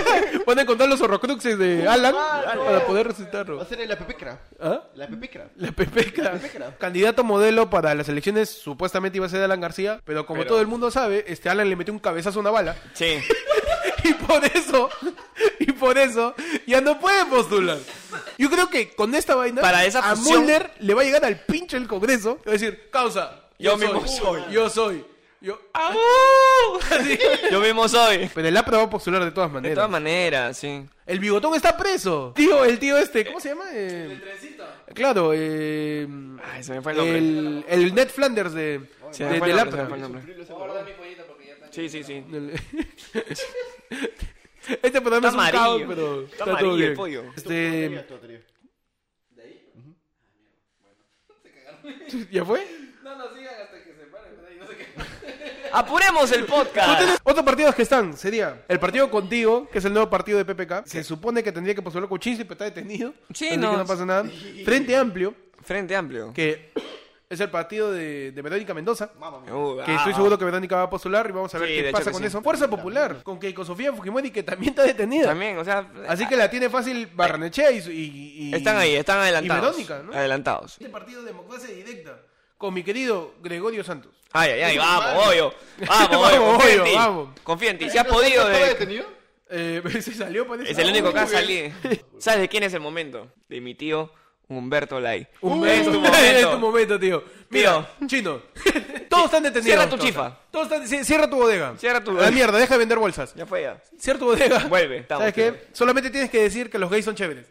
[0.47, 3.57] Van a encontrar los horrocruxes de Alan para poder resucitarlo.
[3.57, 4.39] Va a ser el APPCRA.
[4.59, 4.83] ¿Ah?
[4.95, 5.50] La APPCRA.
[5.57, 5.71] La.
[5.74, 6.77] PPK.
[6.77, 10.62] Candidato modelo para las elecciones supuestamente iba a ser Alan García, pero como Pero- todo
[10.62, 13.17] el mundo sabe, este Alan le metió un cabezazo a una bala Sí.
[14.09, 14.89] Y por eso,
[15.59, 16.33] y por eso
[16.65, 17.77] ya no puede postular.
[18.37, 21.25] Yo creo que con esta vaina Para esa a fusión- Mulder le va a llegar
[21.25, 24.41] al pinche el Congreso y va a decir, causa, Yo mismo soy.
[24.51, 25.05] yo soy.
[25.39, 25.93] Yo, ¡Au!
[26.99, 27.17] Así.
[27.51, 28.27] Lo vimos hoy.
[28.33, 29.75] Pero el APRA va a postular de todas De maneras.
[29.75, 30.83] todas maneras, sí.
[31.05, 32.33] El bigotón está preso.
[32.35, 33.65] Tío, el tío este, ¿cómo se llama?
[33.71, 34.19] Eh,
[34.95, 36.07] claro, eh,
[36.51, 37.17] Ay, se me fue el nombre.
[37.19, 39.87] el, el Ned Flanders de, Se de- me fue el del nombre, se me APRA.
[39.87, 41.26] fue el nombre.
[41.77, 42.24] Sí, sí, sí.
[44.81, 45.88] Este programa Está es un caos, amarillo.
[45.88, 46.96] pero Está está todo amarillo el bien.
[46.96, 47.24] pollo.
[47.38, 48.41] Este, batería, tu batería.
[52.31, 52.67] ¿Ya fue?
[55.72, 57.19] ¡Apuremos el podcast!
[57.24, 60.86] Otros partidos que están sería el partido contigo, que es el nuevo partido de PPK.
[60.88, 63.13] Se supone que tendría que postular con Chinsi, pero está detenido.
[63.34, 63.72] Sí, no.
[63.72, 64.25] que no pasa nada.
[64.65, 66.34] Frente Amplio, Frente amplio.
[66.34, 66.72] que
[67.29, 69.10] es el partido de, de Verónica Mendoza.
[69.51, 69.96] Uh, Que ah.
[69.98, 72.22] estoy seguro que Verónica va a postular y vamos a ver Sí, qué pasa con
[72.22, 72.27] sí.
[72.27, 72.41] eso.
[72.41, 75.25] Fuerza Popular, con Keiko Sofía Fujimori, que también está detenida.
[75.27, 75.89] También, o sea...
[76.07, 79.77] Así que la tiene fácil Barranechea y, y- y- Están ahí, están adelantados.
[79.79, 80.17] Y Verónica, ¿no?
[80.17, 80.72] Adelantados.
[80.74, 82.19] Este partido de democracia directa
[82.57, 84.13] con mi querido Gregorio Santos.
[84.31, 85.19] Ay, ay, ay, vamos, madre.
[85.29, 85.53] Hoyo.
[85.88, 86.91] Vamos, Vamos, confía en Hoyo, ti.
[86.96, 87.29] vamos.
[87.43, 87.89] Confía en ti.
[87.89, 88.65] Si has ¿No podido ¿Estaba de...
[88.67, 89.05] detenido?
[89.50, 90.72] Eh, se salió, parece.
[90.72, 91.72] Es el único que ha salido.
[92.19, 93.31] ¿Sabes de quién es el momento?
[93.48, 94.12] De mi tío
[94.49, 95.27] Humberto Lai.
[95.41, 96.19] Un es momento, tu momento.
[96.39, 97.23] es tu momento, tío.
[97.49, 98.41] Mira, chino.
[99.09, 99.65] Todos están detenidos.
[99.65, 100.27] Cierra tu todos chifa.
[100.27, 101.73] están- Todos están, ci- cierra tu bodega.
[101.77, 103.33] Cierra tu A la mierda, deja de vender bolsas.
[103.35, 103.81] Ya fue ya.
[103.99, 104.59] Cierra tu bodega.
[104.65, 105.53] Vuelve, estamos, ¿Sabes tío.
[105.53, 105.67] qué?
[105.73, 107.45] Solamente tienes que decir que los gays son chéveres.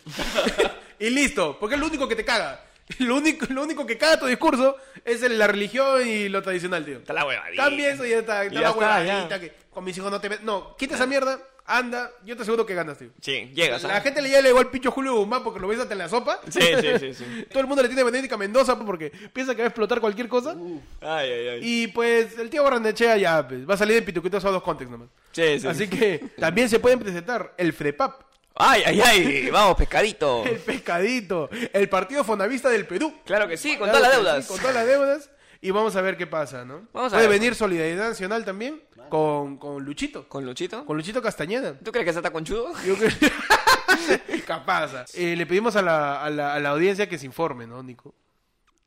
[0.99, 2.63] y listo, porque es lo único que te caga.
[2.99, 6.85] Lo único, lo único que caga tu discurso es el- la religión y lo tradicional,
[6.85, 6.99] tío.
[6.99, 7.65] Está la huevadita.
[7.65, 8.45] Cambia eso y ya está.
[8.45, 9.41] Y está ya la está, huevadita ya.
[9.41, 12.11] que con mis hijos no te met- No, quita esa mierda, anda.
[12.25, 13.09] Yo te aseguro que ganas, tío.
[13.21, 13.83] Sí, llegas.
[13.83, 14.01] La ¿ah?
[14.01, 16.41] gente le llega igual pincho Julio Guzmán porque lo ves hasta en la sopa.
[16.49, 17.47] Sí, sí, sí, sí.
[17.51, 20.57] Todo el mundo le tiene Verónica Mendoza porque piensa que va a explotar cualquier cosa.
[21.01, 21.61] Ay, ay, ay.
[21.63, 24.99] Y pues el tío Barranechea ya pues, va a salir en pituquitos a dos contextos
[24.99, 25.15] nomás.
[25.33, 25.67] Sí, sí.
[25.67, 28.27] Así que también se pueden presentar el FREPAP,
[28.59, 29.51] Ay, ay, ay.
[29.51, 30.43] Vamos, pescadito.
[30.47, 33.13] el Pescadito, el Partido Fonavista del Perú.
[33.27, 34.45] Claro que sí, con Claro todas las deudas.
[34.45, 35.31] sí, con todas las deudas.
[35.67, 36.87] Y vamos a ver qué pasa, ¿no?
[36.93, 37.41] Vamos a Puede ver.
[37.41, 40.29] venir Solidaridad Nacional también con, con Luchito.
[40.29, 40.85] ¿Con Luchito?
[40.85, 41.77] Con Luchito Castañeda.
[41.81, 42.73] ¿Tú crees que se está conchudo?
[42.87, 43.11] Yo creo-
[44.47, 45.07] Capaz.
[45.15, 48.15] Eh, le pedimos a la, a, la, a la audiencia que se informe, ¿no, Nico?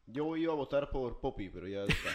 [0.07, 2.09] Yo iba a votar por Poppy, pero ya está.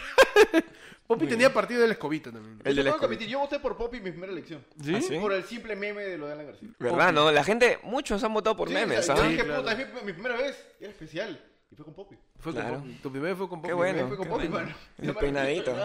[1.07, 2.59] Poppy tenía partido del Escobito también.
[2.63, 3.05] El de la Tengo que escuela.
[3.15, 4.65] admitir, Yo voté por Poppy en mi primera elección.
[4.83, 4.95] ¿Sí?
[4.95, 5.17] ¿Ah, sí?
[5.19, 6.69] Por el simple meme de lo de Alan García.
[6.79, 7.31] ¿Verdad, no?
[7.31, 9.17] La gente, muchos han votado por Sí, memes, sea, ¿ah?
[9.19, 9.61] yo dije, claro.
[9.61, 10.57] puta, es mi, mi primera vez.
[10.79, 11.39] Era especial.
[11.75, 12.15] Y fue con Poppy.
[12.39, 12.69] Fue Claro.
[12.75, 12.93] con Poppy.
[13.03, 13.67] Tu primer fue con Poppy.
[13.67, 14.07] Qué bueno.
[14.07, 14.65] fue con qué Poppy, bueno.
[14.67, 14.77] mano.
[14.97, 15.75] El No me peinadito.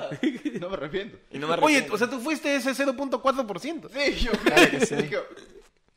[0.60, 1.18] No me arrepiento.
[1.32, 1.94] Y no me Oye, arrepiento.
[1.94, 3.88] o sea, tú fuiste ese 0.4%.
[3.92, 5.10] Sí, yo que sí.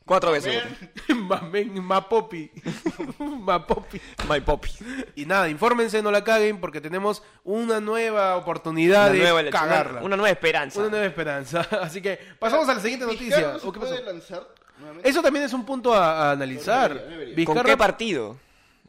[0.06, 0.62] Cuatro veces.
[1.10, 2.50] "Man, Mamen, ma Poppy.
[3.68, 4.02] Poppy.
[4.28, 4.70] My Poppy.
[5.16, 10.02] Y nada, infórmense, no la caguen, porque tenemos una nueva oportunidad Una de nueva cagarla.
[10.02, 10.80] Una nueva esperanza.
[10.80, 11.62] Una nueva esperanza.
[11.82, 13.54] Así que pasamos a la siguiente noticia.
[13.54, 14.06] no se ¿O qué puede pasó?
[14.06, 14.48] lanzar
[14.80, 15.08] nuevamente?
[15.10, 16.90] Eso también es un punto a, a analizar.
[16.90, 17.46] No debería, no debería.
[17.46, 18.38] ¿Con qué partido?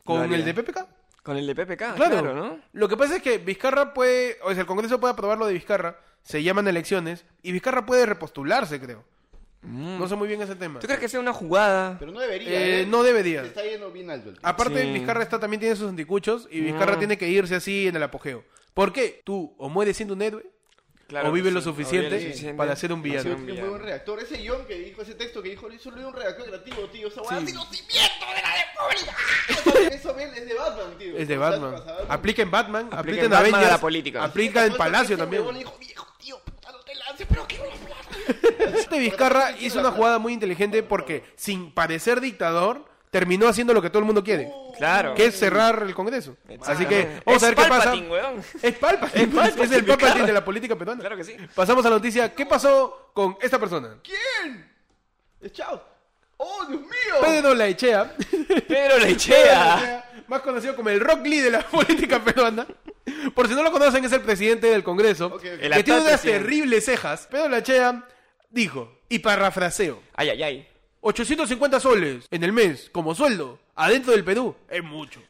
[0.04, 0.86] con el de PPK.
[1.24, 2.20] Con el de PPK, Claro.
[2.20, 2.58] claro, ¿no?
[2.72, 5.54] Lo que pasa es que Vizcarra puede, o sea, el Congreso puede aprobar lo de
[5.54, 9.02] Vizcarra, se llaman elecciones, y Vizcarra puede repostularse, creo.
[9.62, 10.78] No sé muy bien ese tema.
[10.78, 11.96] ¿Tú crees que sea una jugada?
[11.98, 12.50] Pero no debería.
[12.52, 12.87] Eh, ¿eh?
[12.87, 13.40] no debería.
[13.40, 14.38] Se está yendo bien alto el.
[14.42, 14.92] Aparte, Sí.
[14.92, 16.98] Vizcarra está, también tiene sus anticuchos, y Vizcarra Mm.
[16.98, 18.44] tiene que irse así en el apogeo.
[18.74, 19.22] ¿Por qué?
[19.24, 20.44] Tú o mueres siendo un héroe,
[21.06, 23.22] Claro o vive lo sí, o lo suficiente para ser un villano.
[23.22, 24.20] ser Yo un un redactor.
[24.20, 27.08] Ese guion que dijo, ese texto que dijo, eso lo dio un redactor creativo, tío.
[27.08, 29.16] Esa hueá es los cimientos de la república.
[29.94, 31.16] Eso bien, es de Batman, tío.
[31.16, 31.82] Es de O sea, Batman.
[32.08, 34.24] Aplica en Batman, aplica, en Batman a la política.
[34.24, 35.42] aplica en Palacio este también.
[35.42, 38.74] huevón le dijo, viejo, tío, puta, no te lances, pero quiero la plata.
[38.78, 42.84] Este Vizcarra hizo una jugada muy inteligente porque, sin parecer dictador,
[43.14, 44.50] terminó haciendo lo que todo el mundo quiere.
[44.77, 45.14] Claro.
[45.14, 46.37] que es cerrar el Congreso.
[46.66, 47.94] Así que vamos a ver qué pasa.
[47.94, 48.42] Weón.
[48.61, 50.00] Es Palpatine, Es Palpatine, es el claro.
[50.00, 50.98] Palpatine de la política peruana.
[51.00, 51.37] Claro que sí.
[51.55, 52.35] Pasamos a la noticia.
[52.35, 53.98] ¿Qué pasó con esta persona?
[54.03, 54.68] ¿Quién?
[55.53, 55.81] Chao.
[56.38, 57.14] ¡Oh, Dios mío!
[57.22, 58.16] Pedro Laechea,
[58.66, 58.98] Pedro.
[59.03, 62.66] Laechea, más conocido como el Rock Lee de la política peruana.
[63.33, 67.29] Por si no lo conocen, es el presidente del Congreso, que tiene unas terribles cejas.
[67.31, 68.09] Pedro Laechea
[68.50, 70.68] dijo, y parafraseo, Ay, ay, ay.
[71.06, 75.20] 850 soles en el mes como sueldo adentro del Perú es mucho.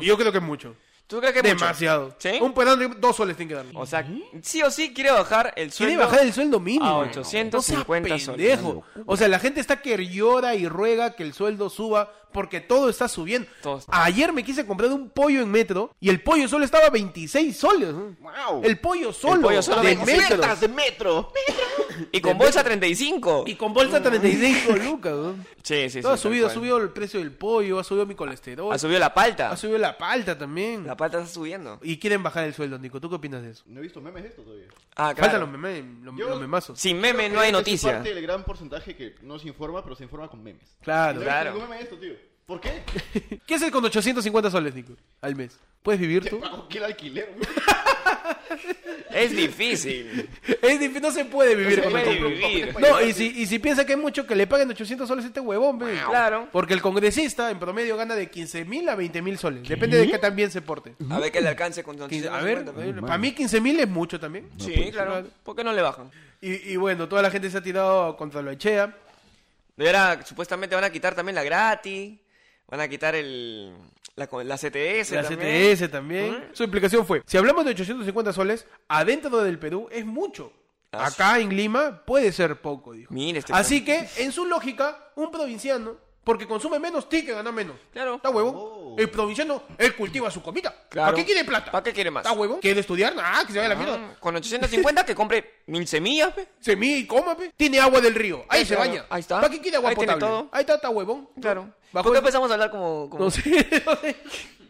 [0.00, 0.76] Yo creo que es mucho.
[1.08, 1.64] ¿Tú crees que es mucho?
[1.64, 2.14] Demasiado.
[2.18, 2.38] ¿Sí?
[2.40, 3.72] Un peruano dos soles tiene que darle.
[3.74, 4.06] O sea,
[4.42, 6.06] sí o sí quiere bajar el Quiere sueldo.
[6.06, 6.86] bajar el sueldo mínimo.
[6.86, 8.46] a 850 No seas soles.
[8.56, 8.84] pendejo.
[9.04, 12.88] O sea, la gente está que llora y ruega que el sueldo suba porque todo
[12.88, 13.48] está subiendo.
[13.62, 16.88] Todo está- Ayer me quise comprar un pollo en metro y el pollo solo estaba
[16.90, 17.92] 26 soles.
[17.94, 18.62] ¡Wow!
[18.64, 20.30] El pollo solo, pollo solo de 26.
[20.30, 20.56] metro.
[20.56, 21.32] de metro!
[22.10, 23.44] Y con bolsa 35.
[23.46, 25.12] Y con bolsa 35 lucas.
[25.12, 25.34] ¿no?
[25.62, 26.00] Sí, sí, sí.
[26.02, 28.78] Todo ha tal subido, ha subido el precio del pollo, ha subido mi colesterol, Ha
[28.78, 29.50] subido la palta.
[29.50, 30.86] ha subido la palta también.
[30.86, 31.78] La palta está subiendo.
[31.82, 33.00] Y quieren bajar el sueldo, Nico.
[33.00, 33.62] ¿Tú qué opinas de eso?
[33.66, 34.66] No he visto memes de esto todavía.
[34.96, 35.32] Ah, claro.
[35.32, 36.78] Faltan los memes, los, Yo- los memazos.
[36.78, 37.92] Sin meme no hay es noticia.
[37.92, 40.76] parte del gran porcentaje que no se informa, pero se informa con memes.
[40.82, 41.18] Claro.
[41.20, 41.54] No Claro.
[41.54, 42.12] meme de esto, tío.
[42.52, 42.82] ¿Por qué?
[43.46, 44.92] ¿Qué haces con 850 soles, Nico?
[45.22, 45.58] Al mes.
[45.82, 46.38] ¿Puedes vivir tú?
[46.38, 47.42] pago aquí el alquiler, weón.
[49.10, 50.28] Es difícil.
[50.62, 52.30] Es difícil, no se puede vivir se con puede 800.
[52.50, 52.74] vivir.
[52.80, 55.28] No, y si, y si piensa que es mucho que le paguen 800 soles a
[55.28, 55.98] este huevón, ve.
[56.06, 56.48] Claro.
[56.52, 59.66] Porque el congresista en promedio gana de 15 mil a 20 mil soles.
[59.68, 60.94] Depende de qué tan bien se porte.
[61.10, 63.00] A ver qué le alcance con Quince- A ver, 850.
[63.06, 64.48] para mí 15 mil es mucho también.
[64.58, 65.26] Sí, claro.
[65.42, 66.10] ¿Por qué no le bajan?
[66.40, 68.94] Y, y bueno, toda la gente se ha tirado contra la Echea.
[69.76, 72.18] De ahora, supuestamente van a quitar también la gratis.
[72.72, 73.70] Van a quitar el
[74.16, 75.76] la, la CTS La también.
[75.76, 76.30] CTS también.
[76.32, 76.54] ¿Mm?
[76.54, 80.54] Su explicación fue, si hablamos de 850 soles, adentro del Perú es mucho.
[80.90, 83.14] Ah, Acá en Lima puede ser poco, dijo.
[83.14, 87.76] Este Así que, en su lógica, un provinciano, porque consume menos, tiene que ganar menos.
[87.92, 88.16] Claro.
[88.16, 88.50] ¿Está huevo?
[88.50, 88.96] Oh.
[88.98, 90.72] El provinciano, él cultiva su comida.
[90.88, 91.12] Claro.
[91.12, 91.70] ¿Para qué quiere plata?
[91.72, 92.24] ¿Para qué quiere más?
[92.24, 92.60] ¿Está huevo?
[92.60, 93.14] ¿Quiere estudiar?
[93.18, 93.96] Ah, que se vaya a la mierda.
[94.12, 96.46] Ah, Con 850 que compre mil semillas, pe.
[96.60, 97.52] Semilla y coma, pe.
[97.56, 98.44] Tiene agua del río.
[98.48, 99.04] Ahí se baña.
[99.10, 99.40] Ahí está.
[99.40, 100.36] ¿Para qué quiere agua Ahí tiene potable?
[100.36, 100.48] todo.
[100.52, 101.28] Ahí está, está huevón.
[101.40, 101.70] Claro.
[101.92, 103.08] Bajo ¿Por qué el- empezamos a hablar como...
[103.10, 103.42] como- No sé,
[103.86, 104.16] no sé.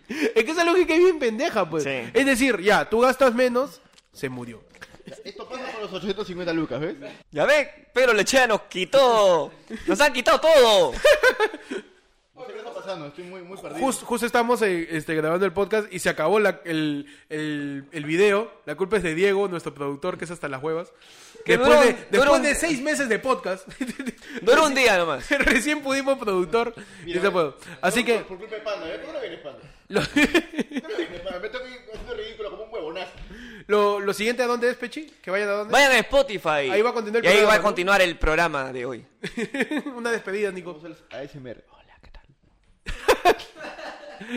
[0.09, 1.85] Es que esa lógica es bien pendeja, pues.
[1.85, 1.91] Sí.
[2.13, 3.81] Es decir, ya, tú gastas menos,
[4.13, 4.63] se murió.
[5.25, 6.95] Esto pasa por los 850 lucas, ¿ves?
[7.31, 9.53] Ya ve, Pedro Lechea nos quitó.
[9.87, 10.93] Nos han quitado todo.
[12.35, 13.87] No sé qué está pasando, estoy muy, muy perdido.
[13.87, 18.05] Just- justo estamos eh, este, grabando el podcast y se acabó la- el, el, el
[18.05, 18.51] video.
[18.65, 20.93] La culpa es de Diego, nuestro productor, que es hasta las huevas.
[21.45, 23.69] Que Después, duró- de, duró después un- de seis meses de podcast,
[24.43, 25.29] Duró un día nomás.
[25.31, 26.75] recién pudimos productor
[27.07, 27.57] y se pudo.
[27.81, 28.99] Así por- que Por, culpa de Panda, ¿eh?
[28.99, 29.61] ¿Por qué no vienes Panda?
[29.89, 31.39] lo, ¿Por qué no vienes Panda?
[31.39, 33.13] Me tengo que ir haciendo ridículo como un huevonazo.
[33.73, 35.07] Lo, lo siguiente, ¿a dónde es, Pechi?
[35.23, 35.73] ¿Que vayan a dónde?
[35.73, 36.71] Vayan a Spotify.
[36.71, 37.63] Ahí va a continuar el Y ahí programa, va a ¿no?
[37.65, 39.07] continuar el programa de hoy.
[39.97, 40.75] Una despedida, Nico.
[40.75, 41.65] Vamos a ASMR.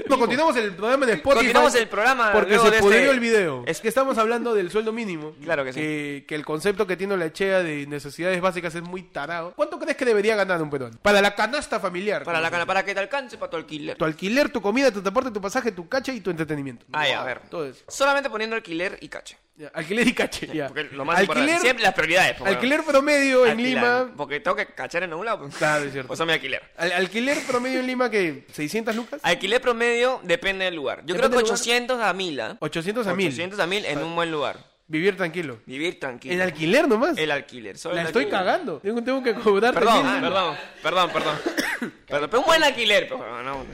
[0.09, 1.35] No, continuamos el programa en Spotify.
[1.45, 3.63] Continuamos el programa Porque se de pudrió este- el video.
[3.65, 5.33] Es- que estamos hablando del sueldo mínimo.
[5.43, 5.79] Claro que sí.
[5.79, 9.53] Que, que el concepto que tiene la Echea de necesidades básicas es muy tarado.
[9.55, 10.97] ¿Cuánto crees que debería ganar un peruano?
[11.01, 12.23] Para la canasta familiar.
[12.23, 13.95] Para la cana, para que te alcance para tu alquiler.
[13.97, 16.85] Tu alquiler, tu comida, tu transporte, tu pasaje, tu cache y tu entretenimiento.
[16.93, 17.41] Ay, a ver.
[17.49, 17.83] Todo eso.
[17.87, 19.37] Solamente poniendo alquiler y cache.
[19.73, 20.67] Alquiler y cache, ya.
[20.67, 21.59] Porque lo más importante.
[21.59, 22.41] Siempre las prioridades.
[22.41, 23.83] alquiler promedio en alquilar.
[24.05, 24.13] Lima.
[24.17, 25.39] Porque tengo que cachar en algún lado.
[25.43, 25.55] pues.
[25.55, 26.07] Claro, es cierto.
[26.09, 26.61] Pues son mi alquiler.
[26.75, 29.21] Al- alquiler promedio en Lima que 600 lucas.
[29.23, 31.03] Alquiler promedio depende del lugar.
[31.05, 31.53] Yo creo que del lugar.
[31.53, 32.41] 800 a 1000.
[32.41, 32.57] ¿ah?
[32.59, 33.27] 800 a 1000.
[33.27, 34.57] 800 a 1000 en un buen lugar.
[34.87, 35.57] Vivir tranquilo.
[35.65, 36.33] Vivir tranquilo.
[36.35, 37.17] En alquiler nomás.
[37.17, 37.77] El alquiler.
[37.77, 38.39] solo La el estoy alquiler.
[38.43, 38.79] cagando.
[38.79, 40.21] Tengo, tengo que cobrar Perdón, 3.000.
[40.21, 41.35] perdón, perdón, perdón.
[42.07, 43.65] Perdón, pero un buen alquiler, pero no, no.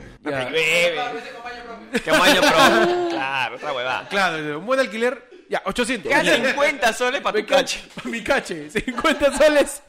[2.04, 3.08] Que baño pro.
[3.10, 4.08] Claro, otra huevada.
[4.08, 5.31] Claro, un buen alquiler.
[5.52, 6.10] Ya, 800.
[6.10, 7.78] Cada 50 soles para Mi tu cache.
[7.80, 7.90] cache.
[8.02, 8.70] Pa' mi cache.
[8.70, 9.82] 50 soles.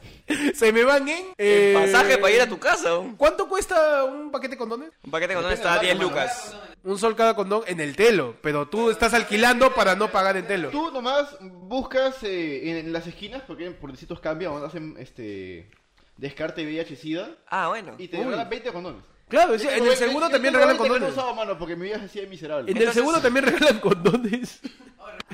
[0.54, 1.24] Se me van en.
[1.38, 2.90] eh, Pasaje para ir a tu casa.
[3.16, 4.90] ¿Cuánto cuesta un paquete de condones?
[5.02, 6.56] Un paquete con está a Depende 10 de la lucas.
[6.82, 8.36] Un sol cada condón en el telo.
[8.42, 10.68] Pero tú estás alquilando para no pagar en telo.
[10.68, 15.70] Tú nomás buscas eh, en las esquinas, porque por distintos cambian, hacen este
[16.18, 17.94] descarte VIH-Sida Ah, bueno.
[17.98, 19.02] y te regalan 20 condones.
[19.28, 21.16] Claro, sí, en el 20 seguro yo también regalan 20 que no he condones.
[21.18, 22.70] usado, mano, porque mi así de miserable.
[22.70, 24.60] En el Entonces- seguro también regalan condones.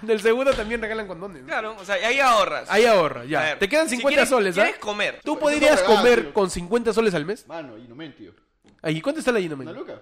[0.02, 1.42] En el seguro también regalan condones.
[1.44, 2.70] Claro, o sea, y ahí ahorras.
[2.70, 3.40] Ahí ahorra, A ya.
[3.42, 4.62] ver, Te quedan si 50 quieres- soles, ¿ah?
[4.62, 5.20] ¿Quieres comer?
[5.24, 6.32] ¿Tú podrías no regalan, comer tío.
[6.32, 7.46] con 50 soles al mes?
[7.46, 8.32] Mano, Inomen, tío.
[8.84, 9.68] ¿Y cuánto está la Ginomen?
[9.68, 10.00] ¿Una luca?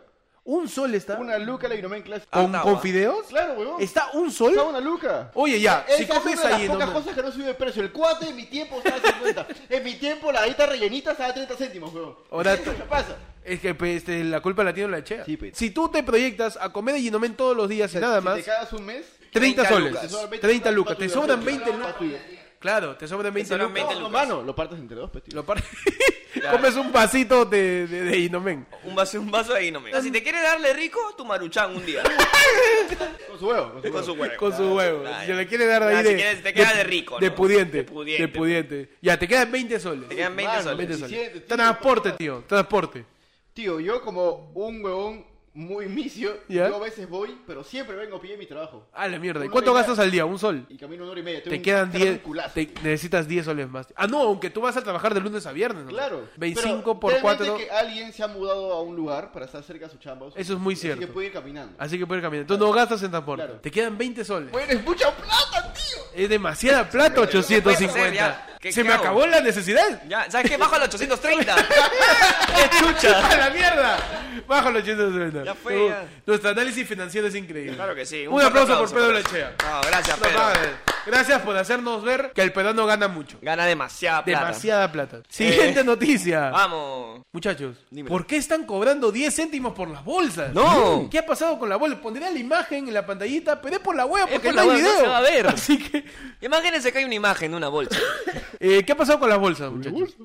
[0.50, 1.18] ¿Un sol está?
[1.18, 2.30] Una luca la Inomen clásica.
[2.30, 3.26] ¿Con, Ah, con fideos?
[3.26, 3.82] Claro, huevón.
[3.82, 4.52] ¿Está un sol?
[4.52, 5.30] Está una luca.
[5.34, 7.30] Oye, ya, Esa si es comes una de las ahí, pocas no- cosas que no
[7.32, 7.82] sube de precio.
[7.82, 9.46] El cuate en mi tiempo estaba a 50.
[9.68, 12.16] en mi tiempo la adita rellenita estaba a 30 céntimos, huevón.
[12.30, 13.16] Ahora ¿Qué te- pasa?
[13.44, 15.22] Es que pues, este, la culpa la tiene la chea.
[15.26, 15.52] Sí, pues.
[15.54, 18.37] Si tú te proyectas a comer de Ginomen todos los días y nada si más,
[18.37, 19.88] te cagas un mes, 30 30 soles.
[19.92, 20.02] lucas.
[20.02, 20.96] te sobran 20 30 lucas.
[20.98, 22.20] Te sobran diversión, 20 pa' lucas.
[22.58, 23.74] Claro, te sobran 20 sobran lucas.
[23.88, 24.28] 20 No, no, lucas.
[24.28, 25.34] mano, lo partes entre dos, pues, tío.
[25.36, 25.62] Lo par-
[26.50, 28.66] Comes un vasito de, de, de Ginomen.
[28.84, 30.00] Un vaso, un vaso ahí no me.
[30.02, 32.02] Si te quieres darle rico, tu maruchan un día.
[33.28, 34.02] Con su huevo, con su Con huevo.
[34.04, 34.34] su huevo.
[34.36, 35.00] Con su huevo.
[35.02, 35.20] Claro.
[35.48, 36.16] Si le dar de ahí si de.
[36.16, 37.34] quieres, te queda de rico, De ¿no?
[37.34, 37.76] pudiente.
[37.78, 38.22] De pudiente.
[38.22, 38.88] De pudiente.
[39.02, 40.08] Ya, te quedan 20 soles.
[40.08, 40.88] Te quedan 20 Mano, soles.
[40.88, 41.46] 20 si soles.
[41.46, 42.44] Transporte, tío.
[42.46, 43.04] Transporte.
[43.54, 46.68] Tío, yo como un huevón muy misio, ¿Ya?
[46.68, 48.87] yo a veces voy, pero siempre vengo a pie de mi trabajo.
[48.92, 49.40] Ah, la mierda.
[49.40, 50.24] ¿Y Una cuánto media- gastas al día?
[50.24, 50.64] ¿Un sol?
[50.68, 51.38] Y camino una hora y media.
[51.42, 52.22] Tengo Te un- quedan tengo un 10.
[52.22, 52.50] culazo.
[52.54, 53.87] te- necesitas 10 soles más.
[53.96, 55.84] Ah, no, aunque tú vas a trabajar de lunes a viernes.
[55.84, 55.90] ¿no?
[55.90, 56.28] Claro.
[56.37, 57.56] 25 Pero por realmente 4.
[57.56, 60.26] que alguien se ha mudado a un lugar para estar cerca de su chamba.
[60.37, 61.00] Eso es muy así cierto.
[61.00, 61.74] que puede ir caminando.
[61.78, 62.46] Así que puedes caminar.
[62.46, 63.44] Tú no gastas en transporte.
[63.44, 63.61] Claro.
[63.61, 64.52] Te quedan 20 soles.
[64.52, 65.98] Bueno, es mucha plata, tío.
[66.14, 68.14] Es demasiada plata, puedes hacer 850.
[68.14, 68.47] ya?
[68.60, 69.02] ¿Qué- Se qué me hago?
[69.04, 70.02] acabó la necesidad.
[70.08, 70.56] Ya, ¿sabes qué?
[70.56, 71.54] Bajo al 830.
[72.56, 73.26] ¡Qué chucha!
[73.28, 73.98] ¡A la mierda!
[74.46, 75.44] Bajo los 850.
[75.44, 76.04] Ya fue, ya.
[76.26, 77.74] Nuestro análisis financiero es increíble.
[77.76, 78.26] Claro que sí.
[78.26, 79.12] Un, fuerte aplauso, por Pedro.
[79.12, 79.54] Lechea.
[79.62, 80.38] No, gracias, No, Pedro.
[80.40, 80.68] mames.
[81.06, 83.38] Gracias por hacernos ver que el peruano gana mucho.
[83.40, 84.40] Gana demasiada plata.
[84.44, 85.20] Demasiada plata.
[85.28, 86.50] Siguiente noticia.
[86.50, 87.22] Vamos.
[87.32, 88.12] Muchachos, Dímelo.
[88.14, 90.52] ¿por qué están cobrando 10 céntimos por las bolsas?
[90.52, 91.08] No.
[91.10, 91.98] ¿Qué ha pasado con la bolsa?
[92.00, 94.62] Pondré la imagen en la pantallita, pero es por la Es porque por no la
[94.62, 95.00] hay web, no video.
[95.00, 95.46] se va a ver.
[95.48, 96.04] Así que
[96.40, 97.98] Imagínense que hay una imagen de una bolsa.
[98.60, 100.16] Eh, ¿Qué ha pasado con las bolsas, muchachos?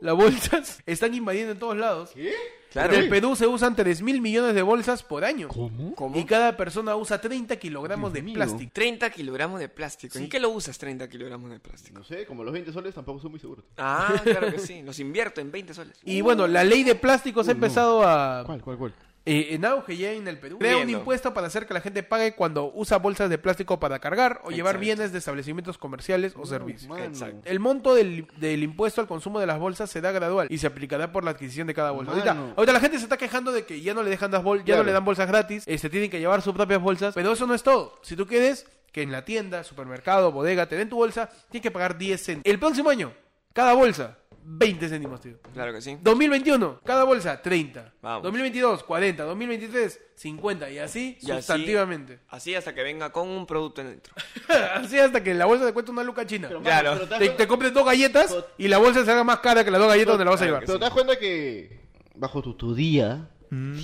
[0.00, 2.10] Las bolsas están invadiendo en todos lados.
[2.14, 2.32] ¿Qué?
[2.72, 2.94] Claro.
[2.94, 5.48] En el Perú se usan 3 mil millones de bolsas por año.
[5.48, 5.94] ¿Cómo?
[5.94, 6.18] ¿Cómo?
[6.18, 8.34] Y cada persona usa 30 kilogramos Dios de mío.
[8.34, 8.70] plástico.
[8.72, 10.18] 30 kilogramos de plástico.
[10.18, 11.98] ¿En qué lo usas 30 kilogramos de plástico?
[11.98, 13.66] No sé, como los 20 soles tampoco son muy seguros.
[13.76, 14.80] Ah, claro que sí.
[14.80, 15.98] Los invierto en 20 soles.
[16.02, 17.58] Y bueno, la ley de plásticos ha Uh, no.
[17.66, 18.42] empezado a...
[18.46, 18.94] ¿Cuál, cuál, cuál?
[19.24, 20.58] Eh, en auge ya en el Perú.
[20.58, 23.98] Crea un impuesto para hacer que la gente pague cuando usa bolsas de plástico para
[24.00, 24.80] cargar o llevar Exacto.
[24.80, 26.90] bienes de establecimientos comerciales o servicios.
[26.98, 27.40] Exacto.
[27.44, 31.12] El monto del, del impuesto al consumo de las bolsas será gradual y se aplicará
[31.12, 32.12] por la adquisición de cada bolsa.
[32.12, 34.66] Ahorita, ahorita la gente se está quejando de que ya no le dejan las bolsas,
[34.66, 34.86] ya no Claro.
[34.86, 37.62] le dan bolsas gratis, este tienen que llevar sus propias bolsas, pero eso no es
[37.62, 37.98] todo.
[38.02, 41.70] Si tú quieres que en la tienda, supermercado, bodega te den tu bolsa, tienes que
[41.70, 42.44] pagar 10 céntimos.
[42.52, 43.12] El próximo año,
[43.54, 45.38] cada bolsa 20 céntimos, tío.
[45.54, 45.96] Claro que sí.
[46.02, 47.92] 2021, cada bolsa 30.
[48.02, 48.22] Vamos.
[48.24, 49.22] 2022, 40.
[49.24, 50.70] 2023, 50.
[50.70, 52.18] Y así Y así- sustantivamente.
[52.28, 54.12] Así hasta que venga con un producto dentro.
[54.74, 56.48] Así hasta que la bolsa te cueste una luca china.
[56.48, 56.92] Pero, Claro.
[57.08, 59.80] pero te te, compres dos galletas y la bolsa se haga más cara que las
[59.80, 60.66] dos galletas donde la vas a Claro llevar.
[60.66, 61.80] Pero te das cuenta que
[62.14, 63.28] bajo tu, tu día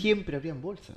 [0.01, 0.97] siempre habrían bolsas.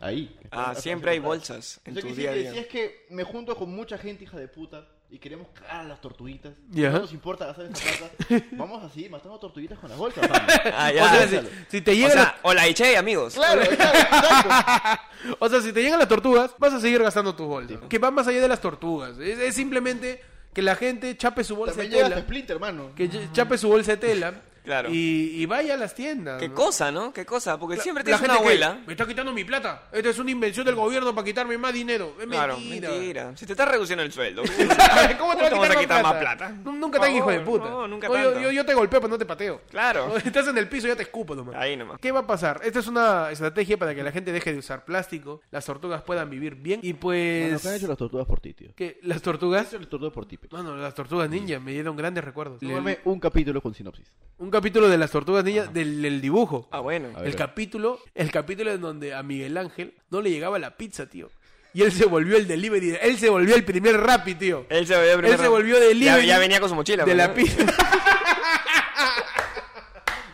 [0.00, 0.34] Ahí.
[0.50, 2.52] Ah, siempre hay bolsas en O sea, tu que día a si, día.
[2.52, 5.84] si es que me junto con mucha gente hija de puta y queremos cagar a
[5.84, 6.90] las tortuguitas, Ya.
[6.90, 10.28] no nos importa gastar esa plata, vamos así matando tortuguitas con las bolsas.
[10.30, 10.44] mano.
[10.74, 13.34] Ah, O sea, si, si te O llegan sea, hola Iche, amigos.
[13.34, 15.00] Claro, las,
[15.38, 17.78] o sea, si te llegan las tortugas, vas a seguir gastando tus bolsas.
[17.88, 19.18] Que va más allá de las tortugas.
[19.18, 22.20] Es, es simplemente que la gente chape su bolsa También de tela.
[22.22, 22.58] Splinter.
[22.96, 24.34] Que ch- chape su bolsa de tela.
[24.64, 24.88] Claro.
[24.90, 26.40] Y, y vaya a las tiendas.
[26.40, 26.54] Qué ¿no?
[26.54, 27.12] cosa, ¿no?
[27.12, 27.58] Qué cosa.
[27.58, 28.84] Porque siempre La tienes una gente que abuela.
[28.86, 29.84] me está quitando mi plata.
[29.92, 32.14] Esta es una invención del gobierno para quitarme más dinero.
[32.20, 32.90] Es Claro, mentira.
[32.90, 33.36] mentira.
[33.36, 34.42] Se te está reduciendo el sueldo.
[35.18, 36.36] ¿Cómo te, ¿Cómo va te a quitar, vas a quitar más más plata?
[36.48, 36.54] plata?
[36.64, 37.68] Nu- Nunca tan Por hijo de puta.
[37.70, 38.40] no, nunca yo, tanto.
[38.40, 39.60] yo, yo te golpeo, pero no te pateo.
[39.70, 40.16] Claro.
[40.24, 41.54] Estás en el piso, ya te escupo nomás.
[41.56, 41.98] Ahí nomás.
[42.00, 42.60] ¿Qué va a pasar?
[42.64, 46.28] Esta es una estrategia para que la gente deje de usar plástico, las tortugas puedan
[46.30, 47.62] vivir bien y Mano, pues...
[47.62, 48.70] ¿qué han hecho las tortugas por ti, tío?
[48.74, 48.98] ¿Qué?
[49.02, 49.60] ¿Las ¿Qué tortugas?
[49.62, 50.38] han hecho las tortugas por ti?
[50.50, 52.62] Bueno, las tortugas ninja me dieron grandes recuerdos.
[52.62, 54.10] Le- un capítulo con sinopsis.
[54.38, 56.68] un capítulo de las tortugas ninja del, del dibujo.
[56.70, 57.08] Ah, bueno.
[57.14, 57.26] Ver.
[57.26, 61.30] El capítulo, el capítulo en donde a Miguel Ángel no le llegaba la pizza, tío.
[61.72, 64.66] Y él se volvió el delivery, él se volvió el primer Rappi, tío.
[64.68, 67.04] Él se volvió, primero- Él se volvió delivery Ya, ya venía con su mochila.
[67.04, 67.34] de pues, la ¿no?
[67.34, 67.64] pizza.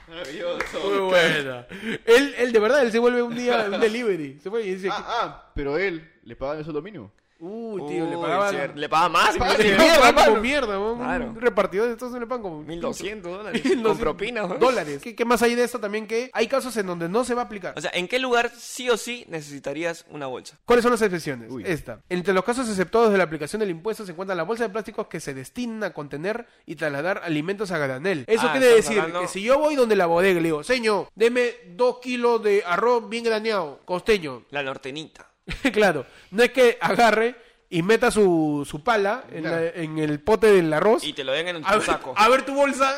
[0.09, 0.81] Maravilloso.
[0.89, 1.67] Muy buena.
[2.07, 4.39] Él, él de verdad, él se vuelve un día un delivery.
[4.43, 7.13] Se fue y dice, Ah, ah, pero él le pagan el sueldo mínimo.
[7.39, 8.51] Uy, tío, le Uy, pagaban...
[8.51, 8.79] cierto.
[8.81, 9.35] Le paga más.
[9.35, 9.41] Le
[9.77, 11.25] pagan como mierda, un Claro.
[11.27, 13.65] un repartidor de estos le pagan como 1200 dólares.
[13.65, 14.43] 1200 Con propina.
[14.47, 14.55] ¿no?
[14.57, 15.01] dólares.
[15.03, 16.07] ¿Qué, qué más hay de esto también?
[16.07, 17.75] Que hay casos en donde no se va a aplicar.
[17.77, 20.59] O sea, ¿en qué lugar sí o sí necesitarías una bolsa?
[20.65, 21.51] ¿Cuáles son las excepciones?
[21.51, 21.63] Uy.
[21.67, 22.01] Esta.
[22.09, 25.07] Entre los casos exceptuados de la aplicación del impuesto se encuentran las bolsas de plásticos
[25.09, 28.25] que se destinan a contener y trasladar alimentos a granel.
[28.27, 30.63] Eso Ah, quiere decir hablando- que si yo voy donde la bodega y le digo,
[30.65, 34.45] señor, deme dos kilos de arroz bien graneado, costeño.
[34.51, 35.31] La nortenita.
[35.73, 37.37] claro, no es que agarre
[37.71, 39.57] y meta su, su pala en, Claro.
[39.61, 41.05] la- en el pote del arroz.
[41.05, 42.15] Y te lo den en a, tu ver, saco.
[42.17, 42.97] a ver tu bolsa.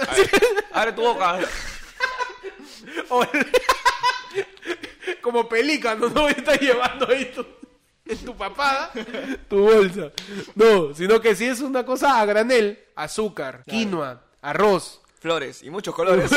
[0.73, 1.39] Abre tu boca.
[3.11, 3.25] O-
[5.21, 7.45] Como pelícano, no estás llevando ahí tu,
[8.07, 8.91] en tu papada
[9.49, 10.11] tu bolsa.
[10.55, 15.95] No, sino que si es una cosa a granel, azúcar, quinoa, arroz, Flores y muchos
[15.97, 16.31] colores.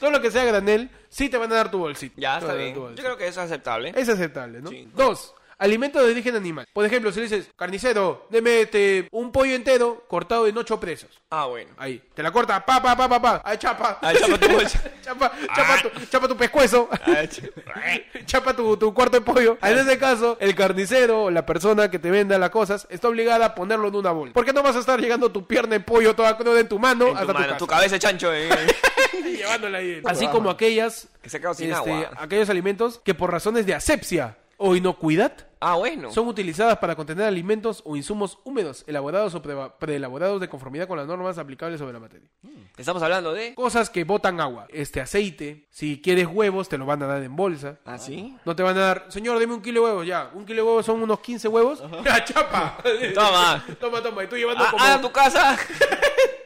[0.00, 2.14] todo lo que sea granel, sí te van a dar tu bolsita.
[2.18, 2.74] ya, Te está van a dar bien.
[2.74, 3.92] tu Yo creo que eso es aceptable.
[3.94, 4.70] Es aceptable, ¿no?
[4.70, 4.88] Sí.
[4.94, 5.34] Dos.
[5.58, 6.66] Alimentos de origen animal.
[6.72, 11.10] Por ejemplo, si le dices, carnicero, deme este, un pollo entero cortado en ocho presos.
[11.30, 11.72] Ah, bueno.
[11.76, 12.00] Ahí.
[12.14, 13.42] Te la corta, pa, pa, pa, pa, pa.
[13.44, 13.98] Ahí chapa.
[14.00, 14.82] Ahí chapa tu bolsa.
[15.02, 16.88] chapa, chapa, tu, chapa tu pescuezo.
[16.92, 17.50] Ah, ch-
[18.26, 19.58] chapa tu, tu cuarto de pollo.
[19.60, 23.46] En ese caso, el carnicero o la persona que te venda las cosas está obligada
[23.46, 24.34] a ponerlo en una bolsa.
[24.34, 26.78] ¿Por qué no vas a estar llegando tu pierna de pollo toda cruda en tu
[26.78, 27.78] mano en hasta tu mano, tu tu casa?
[27.80, 28.32] cabeza de chancho.
[28.32, 28.48] eh.
[29.24, 30.00] Llevándola ahí.
[30.04, 32.10] Así como aquellas, Que se quedado sin este, agua.
[32.16, 36.12] aquellos alimentos que por razones de asepsia o inocuidad Ah, bueno.
[36.12, 40.96] son utilizadas para contener alimentos o insumos húmedos elaborados o pre- preelaborados de conformidad con
[40.98, 42.28] las normas aplicables sobre la materia.
[42.76, 43.54] Estamos hablando de.
[43.56, 44.66] Cosas que botan agua.
[44.70, 47.78] Este aceite, si quieres huevos, te lo van a dar en bolsa.
[47.84, 48.36] ¿Ah, sí?
[48.44, 50.30] No te van a dar, señor, deme un kilo de huevos, ya.
[50.34, 51.82] Un kilo de huevos son unos 15 huevos.
[52.04, 52.78] ¡Ya, chapa!
[53.14, 53.64] Toma.
[53.80, 54.22] toma, toma.
[54.24, 54.84] Y tú llevando Ah, como...
[54.84, 55.56] ah, a tu casa.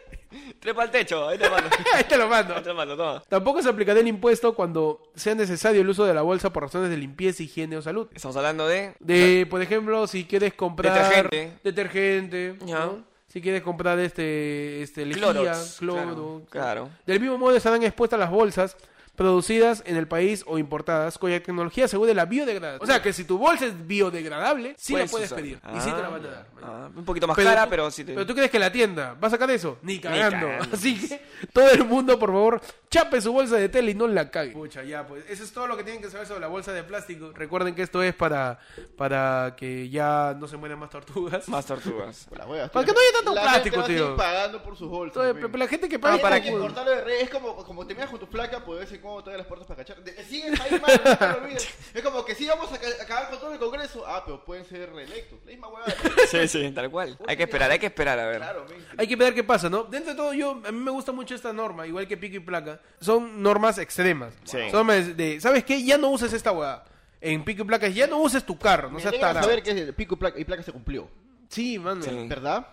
[0.60, 1.28] Trepa al techo.
[1.28, 1.68] Ahí te mando.
[1.94, 2.54] Ahí te lo mando.
[2.56, 3.22] Ahí te mando, toma.
[3.28, 6.90] Tampoco se aplicará el impuesto cuando sea necesario el uso de la bolsa por razones
[6.90, 8.08] de limpieza, higiene o salud.
[8.14, 8.94] Estamos hablando de.
[9.00, 11.58] De, por ejemplo, si quieres comprar Detergente.
[11.64, 12.80] detergente, Ya.
[12.86, 13.12] ¿no?
[13.28, 16.88] si quieres comprar este, este lejía, Clorox, cloro, claro, claro.
[17.06, 18.76] Del mismo modo estarán expuestas las bolsas
[19.16, 22.82] producidas en el país o importadas cuya tecnología asegure la biodegradación.
[22.82, 25.38] O sea, que si tu bolsa es biodegradable, sí la puedes usar.
[25.38, 25.60] pedir.
[25.76, 26.46] y sí te la Ah, van a dar.
[26.54, 26.64] man.
[26.64, 28.14] ah, un poquito más Pero cara, tú- pero sí te...
[28.14, 29.78] Pero tú crees que la tienda va a sacar eso?
[29.82, 30.46] Ni cagando.
[30.46, 30.74] cagando.
[30.76, 31.20] Así que
[31.52, 34.52] todo el mundo, por favor, chape su bolsa de tela y no la cague.
[34.52, 35.24] Pucha, ya, pues.
[35.28, 37.32] Eso es todo lo que tienen que saber sobre la bolsa de plástico.
[37.34, 38.58] Recuerden que esto es para,
[38.96, 41.48] para que ya no se mueran más tortugas.
[41.48, 42.26] Más tortugas.
[42.46, 44.16] Huevas, Para que no haya tanto La plástico, gente va tío.
[44.16, 45.14] pagando por sus bolsas.
[45.14, 47.94] Todo- la gente que Ah, paga para por- que de red es como, como te
[47.94, 50.02] miras con tu placa, ves cómo abres las puertas para cachar.
[50.02, 51.68] De- Sigues ahí, mano, no te lo olvides.
[51.92, 54.04] Es como que sí vamos a ca- acabar con todo el congreso.
[54.06, 55.38] Ah, pero pueden ser reelectos.
[55.44, 55.94] La misma huevada.
[56.30, 57.18] Sí, sí, tal cual.
[57.26, 58.38] Hay que esperar, hay que esperar a ver.
[58.38, 58.86] Claro, men.
[58.96, 59.84] Hay que ver qué pasa, ¿no?
[59.84, 62.40] Dentro de todo, yo a mí me gusta mucho esta norma, igual que pico y
[62.40, 62.80] placa.
[63.00, 64.32] Son normas extremas.
[64.44, 64.58] Sí.
[64.70, 65.82] Son normas de, ¿sabes qué?
[65.84, 66.84] Ya no uses esta hueá.
[67.20, 69.46] En pico y placa, ya no uses tu carro, no Me seas alegra tarado.
[69.48, 71.08] saber que pico y placa, y placa se cumplió.
[71.48, 72.02] Sí, mano.
[72.02, 72.10] Sí.
[72.28, 72.66] ¿Verdad?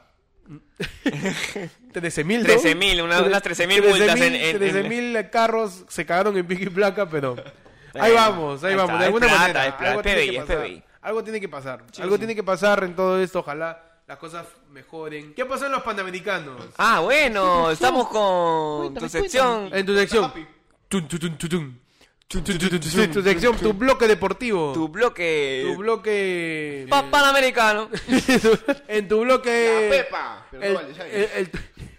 [1.94, 2.46] 13 mil.
[2.46, 6.64] 13.000, una- unas 13.000 multas en- en- en- 13 mil carros se cagaron en pico
[6.64, 7.36] y placa, pero...
[7.96, 9.66] Ahí vamos, ahí ahí vamos, está, de es alguna plata, manera.
[9.66, 11.84] es plata, algo, tiene que algo tiene que pasar.
[11.92, 12.20] Sí, algo sí.
[12.20, 15.34] tiene que pasar en todo esto, ojalá las cosas mejoren.
[15.34, 16.66] ¿Qué pasó en los Panamericanos?
[16.78, 19.70] Ah, bueno, estamos con Cuéntame, tu sección.
[19.74, 20.32] En tu sección.
[20.88, 21.80] Tun, tun, tun,
[22.30, 24.72] Tu sección, tu bloque deportivo.
[24.72, 25.64] Tu bloque.
[25.66, 26.86] Tu bloque.
[26.88, 27.90] Pa- Panamericano.
[28.88, 29.90] en tu bloque.
[29.90, 30.46] La Pepa.
[30.52, 31.50] Pero el- no vale, el-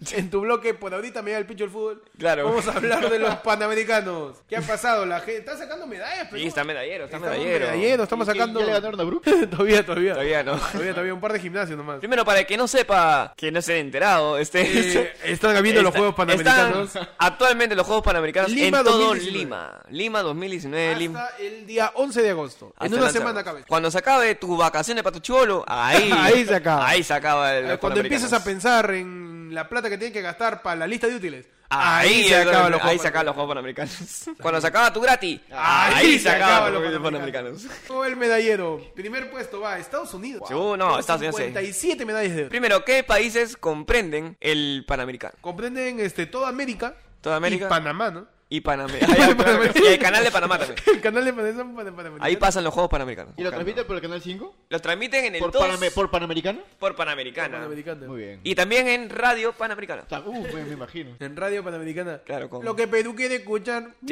[0.13, 2.03] en tu bloque, por ahorita me da el pincho el fútbol.
[2.19, 2.45] Claro.
[2.45, 4.37] Vamos a hablar de los panamericanos.
[4.49, 5.07] ¿Qué ha pasado?
[5.07, 6.41] La gente está sacando medallas, pero.
[6.43, 7.67] Sí, está medallero, está Estamos medallero.
[7.67, 8.61] medallero, estamos ¿Y- y- sacando.
[8.61, 9.23] ¿Ya le ganaron a Brook?
[9.51, 10.13] todavía, todavía.
[10.15, 10.57] Todavía no.
[10.59, 11.99] Todavía, todavía, un par de gimnasios nomás.
[11.99, 14.61] Primero, para el que no sepa, que no se haya enterado, este.
[15.01, 19.39] Eh, están habiendo los Juegos Panamericanos están actualmente los Juegos Panamericanos Lima en todo 2019.
[19.39, 19.81] Lima.
[19.91, 21.25] Lima 2019, Lima.
[21.25, 22.73] hasta el día 11 de agosto.
[22.77, 23.61] Hasta en una semana acaba.
[23.69, 26.11] Cuando se acabe tus vacaciones para tu chivolo, ahí.
[26.17, 26.89] Ahí se acaba.
[26.89, 27.79] Ahí se acaba el.
[27.79, 31.17] Cuando empiezas a pensar en la plata que tienes que gastar para la lista de
[31.17, 34.25] útiles, Ahí, se acaban los Juegos los Panamericanos.
[34.43, 37.67] Cuando se acaba tu gratis, Ahí ahí, se se acaban los Juegos Panamericanos.
[37.87, 38.83] Todo el medallero.
[38.97, 40.51] Primer puesto va a Estados Unidos.
[40.51, 41.45] Uh, no, Estados Unidos sí.
[41.45, 42.51] 57 medallas de oro.
[42.51, 45.35] Primero, ¿qué países comprenden el Panamericano?
[45.41, 46.97] Comprenden este, toda América.
[47.21, 47.67] Toda América.
[47.67, 48.27] Y Panamá, ¿no?
[48.53, 48.93] Y Panamá.
[49.75, 50.77] El canal de Panamá también.
[50.93, 52.19] El canal de Panamá.
[52.19, 53.33] Ahí pasan los Juegos Panamericanos.
[53.37, 54.55] ¿Y lo transmiten por el canal 5?
[54.69, 56.61] Los transmiten en el ¿Por, 2 Paname- ¿Por Panamericano?
[56.81, 57.59] por Panamericana.
[57.59, 58.07] Panamericana.
[58.09, 58.41] Muy bien.
[58.43, 60.03] Y también en Radio Panamericana.
[60.27, 61.17] Uh, me, me imagino.
[61.21, 62.19] En Radio Panamericana.
[62.27, 63.95] Claro, con- Lo que Perú quiere escuchar.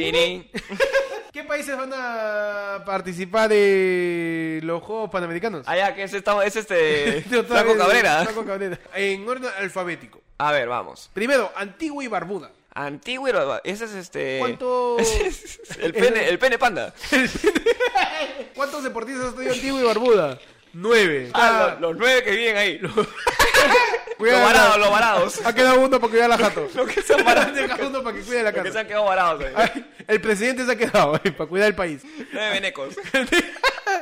[1.32, 5.64] ¿Qué países van a participar de los Juegos Panamericanos?
[5.66, 7.24] Ah, ya, que es, esta- es este.
[7.28, 7.46] Vez,
[7.76, 8.22] Cabrera.
[8.24, 8.78] Franco Cabrera.
[8.94, 10.20] En orden alfabético.
[10.38, 11.10] A ver, vamos.
[11.12, 12.52] Primero, Antigua y Barbuda.
[12.86, 14.38] Antiguo y Barba- Ese es este.
[14.38, 14.96] ¿Cuánto-
[15.80, 16.94] el pene, el pene panda.
[18.54, 20.38] ¿Cuántos deportistas ha tenido Antigua y Barbuda?
[20.72, 21.30] Nueve.
[21.34, 22.80] Ah, los, los nueve que viven ahí.
[24.18, 25.46] Los, varados, los varados.
[25.46, 26.68] Ha quedado uno para cuidar la jato.
[26.74, 27.52] Los que se han varado.
[27.86, 29.52] Uno para que cuide la Los que se han quedado varados ahí.
[29.54, 32.02] Ay, El presidente se ha quedado ahí para cuidar el país.
[32.32, 32.96] Nueve venecos.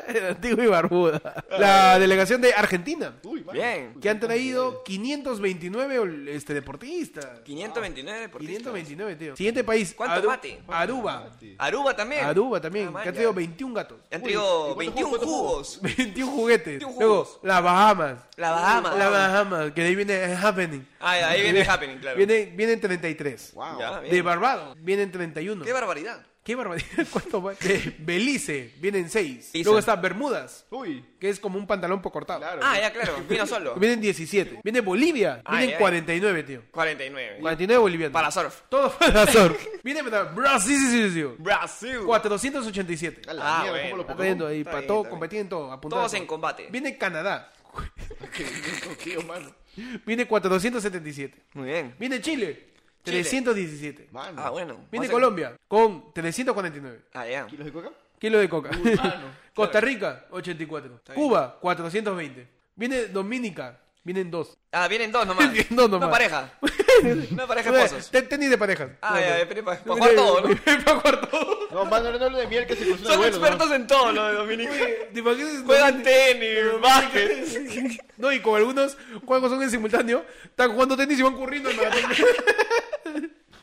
[0.31, 1.45] Antigua y Barbuda.
[1.59, 3.15] La delegación de Argentina.
[3.23, 3.53] Uy, mano.
[3.53, 3.95] Bien.
[4.01, 7.41] Que han traído 529 este, deportistas.
[7.45, 8.57] 529 deportistas.
[8.59, 9.37] 529, tío.
[9.37, 9.95] Siguiente país.
[9.97, 10.63] ¿Cuánto Aru- mate?
[10.69, 11.31] Aruba.
[11.59, 12.25] Aruba también.
[12.25, 12.89] Aruba también.
[12.89, 13.13] Ah, que ha ya.
[13.13, 13.99] traído 21 gatos.
[14.11, 15.81] Han traído ¿y cuántos 21 jugos, jugos.
[15.83, 16.67] 21 juguetes.
[16.67, 16.99] 21 jugos.
[17.01, 18.19] Luego, las Bahamas.
[18.37, 18.95] La Bahama.
[18.95, 20.87] La Bahamas, que de ahí viene Happening.
[21.01, 22.17] Ah, ahí viene Happening, claro.
[22.17, 23.53] Viene, vienen 33.
[23.55, 23.79] Wow.
[23.79, 24.15] Ya, bien.
[24.15, 25.65] De Barbados vienen 31.
[25.65, 26.25] Qué barbaridad.
[26.47, 27.05] ¿Qué barbaridad?
[27.11, 27.55] ¿Cuánto va?
[27.99, 29.51] Belice vienen 6.
[29.53, 29.65] Pisa.
[29.65, 32.39] Luego está Bermudas, Uy, que es como un pantalón poco cortado.
[32.39, 32.61] claro.
[32.63, 33.17] Ah, ya, claro.
[33.29, 33.75] Vino solo.
[33.81, 34.61] Vienen 17.
[34.63, 35.81] Viene Bolivia, Ay, vienen ay.
[35.81, 36.63] 49, tío.
[36.71, 37.39] 49.
[37.41, 38.13] 49 bolivianos.
[38.13, 38.61] Para surf.
[38.69, 39.61] Todo para surf.
[39.83, 41.25] Viene Brasil, sí, sí, sí.
[41.39, 41.99] Brasil.
[42.07, 43.29] 487.
[43.29, 43.91] A la Ah, mierda, bueno.
[43.91, 45.11] ¿cómo lo viendo ahí, Está para bien, todo, está bien.
[45.11, 45.73] competir en todo.
[45.73, 46.69] apuntar Todos en combate.
[46.71, 47.53] Viene Canadá,
[48.33, 48.45] Qué
[49.03, 49.51] tío, mano.
[50.07, 51.43] viene 477.
[51.55, 51.95] Muy bien.
[51.99, 52.69] Viene Chile,
[53.07, 53.23] Chile.
[53.23, 54.09] 317.
[54.13, 54.43] Mano.
[54.45, 54.75] Ah, bueno.
[54.91, 57.01] Viene Vamos a- Colombia, con 349.
[57.15, 57.47] Ah, ya.
[57.47, 57.91] ¿Kilos de coca?
[58.19, 58.71] Kilo de coca.
[58.71, 59.25] mano.
[59.55, 60.89] Costa Rica, 84.
[61.07, 61.15] bien.
[61.15, 62.47] Cuba, 420.
[62.75, 64.57] Viene Dominica, vienen dos.
[64.73, 65.51] Ah, vienen dos nomás.
[65.53, 66.09] Vienen dos nomás.
[66.09, 66.53] Una pareja.
[67.31, 68.11] Una pareja de esposos.
[68.11, 68.91] Ten- Tenis de parejas.
[69.03, 70.57] Ah, ya, pero para jugar todo, ¿no?
[70.57, 71.57] Para jugar todo.
[71.71, 74.25] No, mano, no hablo de miel que se cruzó Son vuelo, expertos en todo lo
[74.27, 74.73] de Dominica.
[75.13, 75.63] ¿Te imaginas?
[75.65, 78.01] Juegan tenis, básquet.
[78.17, 81.77] No, y como algunos juegos son en simultáneo, están jugando tenis y van corriendo al
[81.77, 82.01] maratón.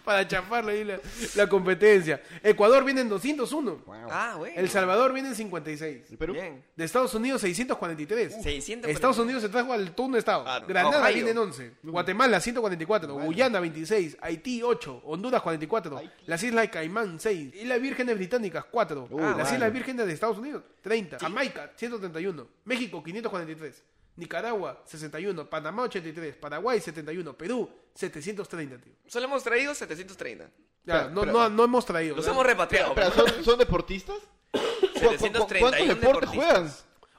[0.03, 0.99] Para chafarle ahí la,
[1.35, 2.21] la competencia.
[2.41, 3.71] Ecuador viene en 201.
[3.71, 3.77] ¿no?
[3.85, 3.95] Wow.
[4.11, 4.55] Ah, bueno.
[4.59, 6.11] El Salvador viene en 56.
[6.11, 6.33] ¿El Perú?
[6.33, 6.63] Bien.
[6.75, 8.43] De Estados Unidos, 643.
[8.43, 10.43] 600 Estados Unidos se trajo al turno de Estado.
[10.43, 10.67] Claro.
[10.67, 11.13] Granada Ohio.
[11.15, 11.71] viene en 11.
[11.83, 13.13] Guatemala, 144.
[13.15, 14.17] Guyana, 26.
[14.21, 15.01] Haití, 8.
[15.05, 16.01] Honduras, 44.
[16.25, 17.55] Las Islas Caimán, 6.
[17.55, 19.07] Islas Vírgenes Británicas, 4.
[19.09, 19.53] Uh, Las vale.
[19.55, 21.19] Islas Vírgenes de Estados Unidos, 30.
[21.19, 22.47] Jamaica, 131.
[22.65, 23.83] México, 543.
[24.15, 25.49] Nicaragua, 61.
[25.49, 26.35] Panamá, 83.
[26.35, 27.33] Paraguay, 71.
[27.35, 28.93] Perú, 730, tío.
[29.07, 30.49] Solo hemos traído 730.
[30.85, 31.31] Ya, Espera, no, espera.
[31.33, 32.15] no, no hemos traído.
[32.15, 32.35] Los ¿verdad?
[32.35, 32.89] hemos repatriado.
[32.89, 34.17] Espera, ¿son, son deportistas?
[34.51, 36.33] ¿Cu- cu- 731 ¿Cuántos deportes deportistas.
[36.35, 36.73] juegan?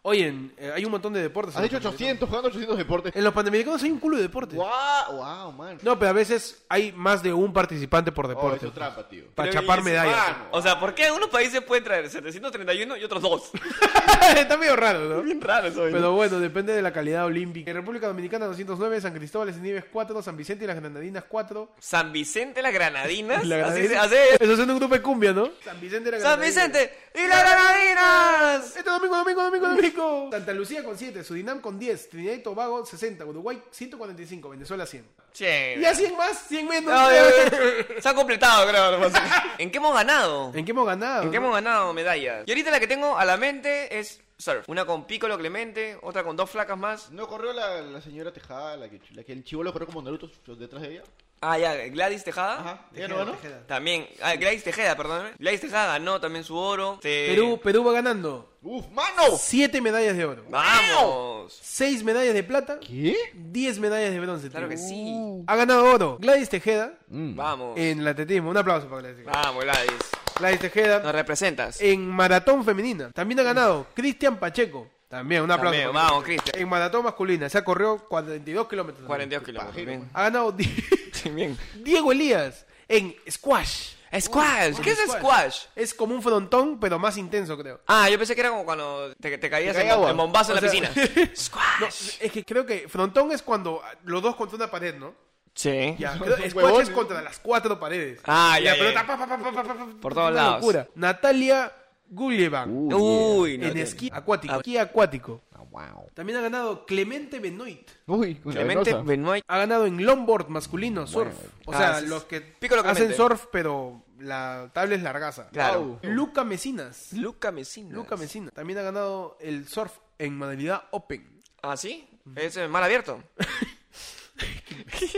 [0.07, 1.55] Oye, eh, hay un montón de deportes.
[1.55, 1.94] en Han los hecho Panamericanos.
[1.94, 3.16] 800, jugando 800 deportes.
[3.16, 4.55] En los Panamericanos hay un culo de deportes.
[4.55, 4.68] ¡Wow!
[5.16, 5.78] ¡Wow, man!
[5.80, 8.59] No, pero a veces hay más de un participante por Oh, deporte.
[8.59, 9.24] eso es trampa, tío.
[9.34, 10.36] Para Pero chapar y- medallas.
[10.50, 13.50] O sea, ¿por qué unos países pueden traer 731 y otros dos?
[14.36, 15.22] Está medio raro, ¿no?
[15.22, 15.84] Bien raro eso.
[15.90, 17.70] Pero bueno, depende de la calidad olímpica.
[17.70, 21.70] En República Dominicana 209, San Cristóbal y Nieves 4, San Vicente y las Granadinas 4.
[21.78, 23.42] San Vicente, las Granadinas.
[23.46, 24.34] La Así se Granadina- hace.
[24.44, 25.48] Eso es un grupo de cumbia, ¿no?
[25.64, 26.68] San Vicente y las San Granadinas.
[26.70, 28.66] Vicente y las Granadinas.
[28.76, 29.93] Este domingo, domingo, domingo, domingo.
[30.30, 35.05] Santa Lucía con 7, Surinam con 10, Trinidad y Tobago 60, Uruguay 145, Venezuela 100.
[35.32, 35.76] Che.
[35.80, 36.92] Y a 100 más, 100 menos.
[36.95, 38.01] No, ya, ya.
[38.01, 39.11] Se han completado, creo.
[39.59, 40.53] ¿En qué hemos ganado?
[40.55, 41.22] ¿En qué hemos ganado?
[41.24, 42.45] ¿En qué hemos ganado medallas?
[42.47, 44.68] Y ahorita la que tengo a la mente es surf.
[44.68, 47.11] Una con Piccolo Clemente, otra con dos flacas más.
[47.11, 50.30] ¿No corrió la, la señora Tejada, la que, la que el chivolo corrió como Naruto
[50.57, 51.03] detrás de ella?
[51.47, 52.55] Ah, ya, Gladys Tejada.
[52.61, 52.80] Ajá.
[52.95, 53.32] ¿Ella Tejeda, no ganó?
[53.32, 53.66] Tejeda.
[53.66, 55.30] También, ah, Gladys Tejeda, perdóname.
[55.38, 56.99] Gladys Tejeda ganó también su oro.
[57.03, 59.36] Se- Perú, Perú va ganando ¡Uf, mano!
[59.38, 61.59] 7 medallas de oro, Vamos.
[61.61, 63.14] 6 medallas de plata, ¿Qué?
[63.34, 64.49] 10 medallas de bronce.
[64.49, 64.76] Claro tío.
[64.76, 65.14] que sí.
[65.47, 67.36] Ha ganado oro Gladys Tejeda Mm.
[67.36, 67.76] Vamos.
[67.78, 68.49] en el atletismo.
[68.51, 69.32] Un aplauso para Gladys Tejeda.
[69.42, 69.92] Vamos, Gladys.
[70.38, 71.80] Gladys Tejeda Nos representas.
[71.80, 73.11] en maratón femenina.
[73.12, 74.88] También ha ganado Cristian Pacheco.
[75.09, 75.70] También, un aplauso.
[75.78, 76.59] También, para vamos, Cristian.
[76.61, 79.07] En maratón masculina, se ha corrido 42 kilómetros.
[79.07, 79.76] 42 kilómetros.
[79.86, 80.09] Bien.
[80.12, 81.59] Ha ganado Di- Sí, bien.
[81.83, 83.93] Diego Elías en squash.
[84.20, 84.77] Squash.
[84.79, 85.62] ¿Qué es squash?
[85.75, 87.81] Es como un frontón, pero más intenso, creo.
[87.87, 90.11] Ah, yo pensé que era como cuando te, te caías Te en, agua.
[90.11, 90.91] en bombazo en O la sea- piscina.
[91.31, 92.16] No, Squash.
[92.20, 95.14] es que creo que frontón es cuando los dos contra una pared, ¿no?
[95.55, 95.97] Sí.
[95.99, 98.20] Ya, creo- squash es contra las cuatro paredes.
[98.25, 99.07] Ah, Y ya, la ya, pelota ya.
[99.07, 100.55] pa, pa, pa, pa, pa, pa, pa, Por una todos lados.
[100.61, 100.89] locura.
[100.95, 101.72] Natalia
[102.15, 104.55] Gullivan Uy, no, en te- esquí acuático.
[104.55, 104.57] Ah.
[104.59, 105.43] Esquí acuático.
[105.53, 106.09] Ah, wow.
[106.15, 107.91] También ha ganado Clemente Benoit.
[108.07, 109.03] Uy, Clemente venosa.
[109.03, 109.45] Benoit.
[109.49, 111.35] Ha ganado en longboard masculino, surf.
[111.67, 112.55] O Ah, sea, los que
[112.85, 115.49] hacen surf, pero la tabla es largaza.
[115.51, 115.81] Claro.
[115.81, 115.99] Wow.
[116.03, 117.12] Luca Mesinas.
[117.12, 117.95] Luca Messina.
[117.95, 118.51] Luca Messina.
[118.53, 121.43] También ha ganado el surf en modalidad open.
[121.62, 122.09] ¿Ah, sí?
[122.37, 123.23] Es eh, mal abierto.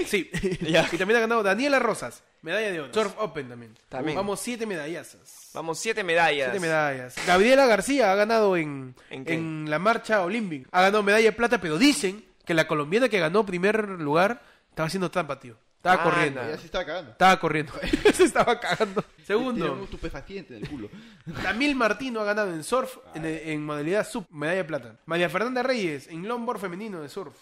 [0.07, 0.31] Sí.
[0.61, 2.23] Y también ha ganado Daniela Rosas.
[2.47, 2.95] Medalla de oro.
[2.95, 3.75] Surf open también.
[3.89, 4.17] También.
[4.17, 5.51] Vamos, siete medallazas.
[5.53, 6.51] Vamos, siete medallas.
[6.53, 7.17] Siete medallas.
[7.27, 10.69] Gabriela García ha ganado en, ¿En en la marcha olímpica.
[10.71, 14.41] Ha ganado medalla de plata, pero dicen que la colombiana que ganó primer lugar
[14.71, 15.57] estaba haciendo trampa, tío.
[15.79, 16.41] Estaba Ah, corriendo.
[16.43, 17.11] Ella sí estaba cagando.
[17.13, 17.73] Estaba corriendo.
[18.15, 19.03] Se estaba cagando.
[19.03, 20.89] Tiene un Segundo, estupefaciente del culo.
[21.43, 24.97] Tamil Martino ha ganado en surf en, en modalidad sub, medalla de plata.
[25.07, 27.35] María Fernanda Reyes en longboard femenino de surf.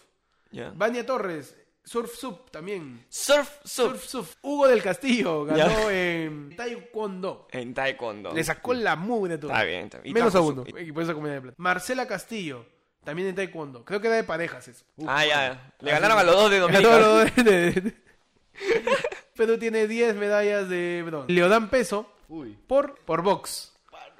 [0.51, 0.71] Ya.
[0.75, 3.05] Vania Torres, surf sub también.
[3.09, 4.03] Surf, surf.
[4.03, 4.27] Surf sub.
[4.43, 7.47] Hugo del Castillo ganó en taekwondo.
[7.51, 8.33] En taekwondo.
[8.33, 9.51] Le sacó la mugre todo.
[9.53, 10.15] Está bien, está bien.
[10.15, 10.65] Menos a tajo uno.
[10.65, 10.79] sub.
[10.79, 11.57] Y por eso con medalla de plata.
[11.59, 12.67] Marcela Castillo,
[13.05, 13.85] también en taekwondo.
[13.85, 14.85] Creo que era de parejas eso.
[15.07, 15.73] Ah, ya.
[15.81, 16.99] Le ganaron a los dos de Dominica.
[16.99, 17.95] lo de- de- de-
[19.37, 21.33] Perú tiene 10 medallas de bronce.
[21.33, 22.57] Leodán Peso Uy.
[22.67, 23.73] por, por box.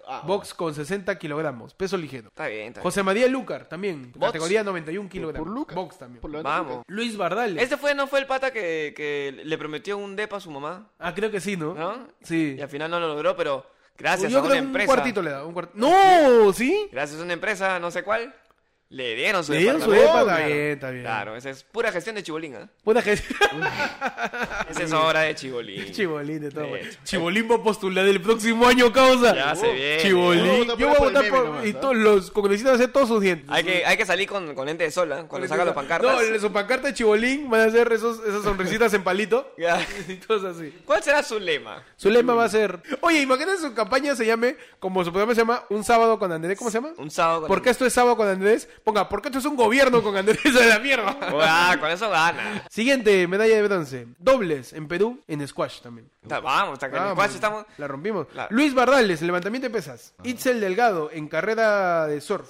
[0.07, 2.29] Ah, Box con 60 kilogramos, peso ligero.
[2.29, 2.83] Está bien, está bien.
[2.83, 4.27] José María Lucar, también, Box.
[4.33, 5.47] categoría 91 kilogramos.
[5.49, 5.75] por Lucar.
[5.77, 6.21] Box también.
[6.21, 6.83] por Vamos.
[6.89, 7.63] Luis Bardales.
[7.63, 10.91] Este fue, ¿no fue el pata que, que le prometió un depa a su mamá?
[10.99, 11.75] Ah, creo que sí, ¿no?
[11.75, 12.09] ¿No?
[12.23, 12.57] Sí.
[12.59, 13.65] Y al final no lo logró, pero
[13.97, 14.93] gracias Yo a creo una que un empresa.
[14.93, 15.45] cuartito le da.
[15.45, 16.53] Un cuart- ¡No!
[16.53, 16.89] ¿Sí?
[16.93, 18.35] Gracias a una empresa, no sé cuál,
[18.95, 20.25] le dieron su Le dieron su departamento.
[20.25, 20.47] depa, está Claro.
[20.55, 21.03] bien, está bien.
[21.03, 22.69] Claro, esa es pura gestión de chibolín, ¿eh?
[22.85, 23.13] Buena que
[24.71, 25.85] Esa es obra de chibolín.
[25.93, 26.63] Chibolín de todo.
[26.65, 26.83] De güey.
[26.89, 26.99] hecho.
[27.05, 29.35] Chibolín va a postular el próximo año, causa.
[29.35, 30.03] Ya se viene.
[30.03, 30.71] Chibolín.
[30.71, 31.45] A Yo voy a votar por.
[31.45, 31.81] nomás, y ¿ah?
[31.81, 33.49] todos los congresistas hacer todos sus dientes.
[33.51, 35.25] Hay que, hay que salir con, con lente de sol, ¿eh?
[35.29, 36.31] Cuando saca los pancartas.
[36.31, 39.53] No, su pancarta de Chibolín van a hacer esos, esas sonrisitas en palito.
[39.59, 39.81] Ya.
[40.09, 40.73] y todos así.
[40.85, 41.83] ¿Cuál será su lema?
[41.97, 42.81] Su lema va a ser.
[43.01, 46.59] Oye, imagínate su campaña se llame, como su programa se llama, Un sábado con Andrés.
[46.59, 46.93] ¿Cómo se llama?
[46.99, 48.69] Un sábado con ¿Por qué esto es sábado con Andrés?
[48.85, 51.17] Ponga, ¿por qué esto es un gobierno con Andrés de la mierda?
[51.41, 52.65] Ah, con eso gana.
[52.71, 54.07] Siguiente, medalla de bronce.
[54.19, 56.11] Dobles en Perú, en squash también.
[56.23, 57.65] Está- vamos, está en squash estamos.
[57.79, 58.27] La rompimos.
[58.51, 60.13] Luis Bardales, en levantamiento de pesas.
[60.23, 62.49] Itzel Delgado, en carrera de surf.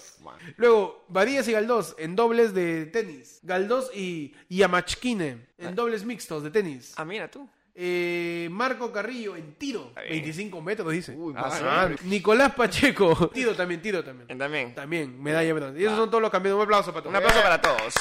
[0.56, 3.38] Luego, Badías y Galdós, en dobles de tenis.
[3.42, 6.94] Galdós y Yamachkine, en dobles mixtos de tenis.
[6.96, 7.48] Ah, mira tú.
[7.76, 9.92] Eh, Marco Carrillo, en tiro.
[9.96, 10.08] bien.
[10.10, 11.12] 25 metros, dice.
[11.16, 12.06] Uy, Ah, sí.
[12.08, 14.38] Nicolás Pacheco, tiro también, tiro también.
[14.38, 14.74] También.
[14.74, 15.80] También, medalla de bronce.
[15.80, 16.56] Y esos son todos los campeones.
[16.56, 17.10] Un aplauso para todos.
[17.10, 17.94] Un aplauso para todos.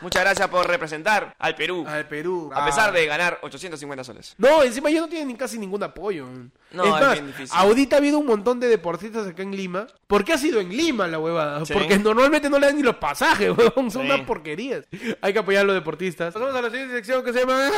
[0.00, 1.84] Muchas gracias por representar al Perú.
[1.86, 2.50] Al Perú.
[2.54, 2.92] A pesar Ah.
[2.92, 4.34] de ganar 850 soles.
[4.38, 6.26] No, encima ellos no tienen ni casi ningún apoyo.
[6.72, 7.56] No, es es más, bien difícil.
[7.58, 9.86] ahorita ha habido un montón de deportistas acá en Lima.
[10.06, 11.64] ¿Por qué ha sido en Lima la huevada?
[11.66, 11.72] Sí.
[11.72, 13.90] Porque normalmente no le dan ni los pasajes, huevón.
[13.90, 14.08] Son Sí.
[14.10, 14.84] unas porquerías.
[15.20, 16.32] Hay que apoyar a los deportistas.
[16.32, 17.68] Pasamos a la siguiente sección que se llama...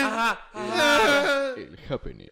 [0.00, 0.40] Ajá.
[1.56, 2.28] El happening.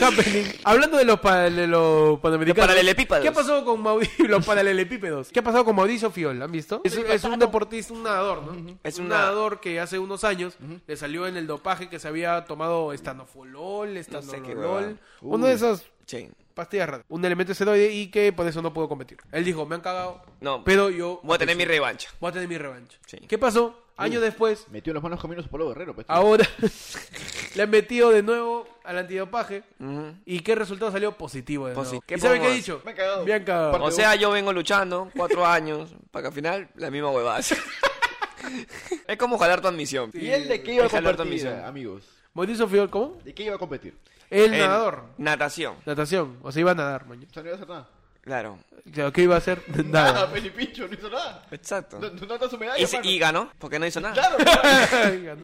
[0.00, 0.52] Happening.
[0.64, 2.58] Hablando de los, pa- de los panamericanos.
[2.58, 3.22] Los paralelepípedos.
[3.22, 4.26] ¿Qué ha pasado con Mauricio?
[4.28, 5.28] los paralelepípedos.
[5.30, 6.40] ¿Qué ha pasado con Mauricio Fiol?
[6.42, 6.80] ¿Han visto?
[6.84, 8.51] Es, es un deportista, un nadador, ¿no?
[8.54, 8.78] ¿No?
[8.82, 10.54] Es un una- nadador que hace unos años
[10.86, 14.94] le salió en el dopaje que se había tomado estanofolol, sé estanolol, huevada.
[15.20, 16.28] uno de esos Sí.
[16.54, 19.18] pastillas raras, un elemento esteroide y que por eso no pudo competir.
[19.32, 22.10] Él dijo, me han cagado, No, pero yo voy a tener mi revancha.
[22.20, 22.98] voy a tener mi revancha.
[23.06, 23.18] Sí.
[23.28, 23.78] ¿Qué pasó?
[23.96, 26.06] Años después, Metió las manos caminos Polo Guerrero, pues.
[26.08, 26.48] ahora
[27.54, 30.14] le han metido de nuevo al antidopaje Ujú.
[30.24, 32.04] y qué resultado salió positivo de Posi- nuevo.
[32.06, 32.80] ¿qué ¿Y sabe qué he dicho?
[32.84, 33.24] Me han cagado.
[33.24, 33.84] Me han cagado.
[33.84, 37.40] O sea, yo vengo luchando cuatro años para que al final la misma huevada.
[39.06, 40.10] es como jalar tu admisión.
[40.14, 41.64] ¿Y él de qué iba a competir, admisión.
[41.64, 42.04] amigos?
[42.34, 43.18] Mauricio Fiol, ¿cómo?
[43.24, 43.96] ¿De qué iba a competir?
[44.30, 45.04] El En nadador.
[45.18, 46.38] Natación, Natación.
[46.42, 47.28] O sea, iba a nadar, mañana.
[47.30, 47.88] O sea, no iba a hacer nada.
[48.22, 48.58] claro.
[48.92, 49.62] Claro, ¿Qué iba a hacer?
[49.86, 50.26] Nada, Nada.
[50.28, 51.46] Felipicho, no hizo nada.
[51.52, 52.00] Exacto.
[52.00, 53.08] No, no, no su medalla, Y, se- mano.
[53.10, 54.12] y ganó, porque no hizo nada.
[54.14, 54.38] Claro,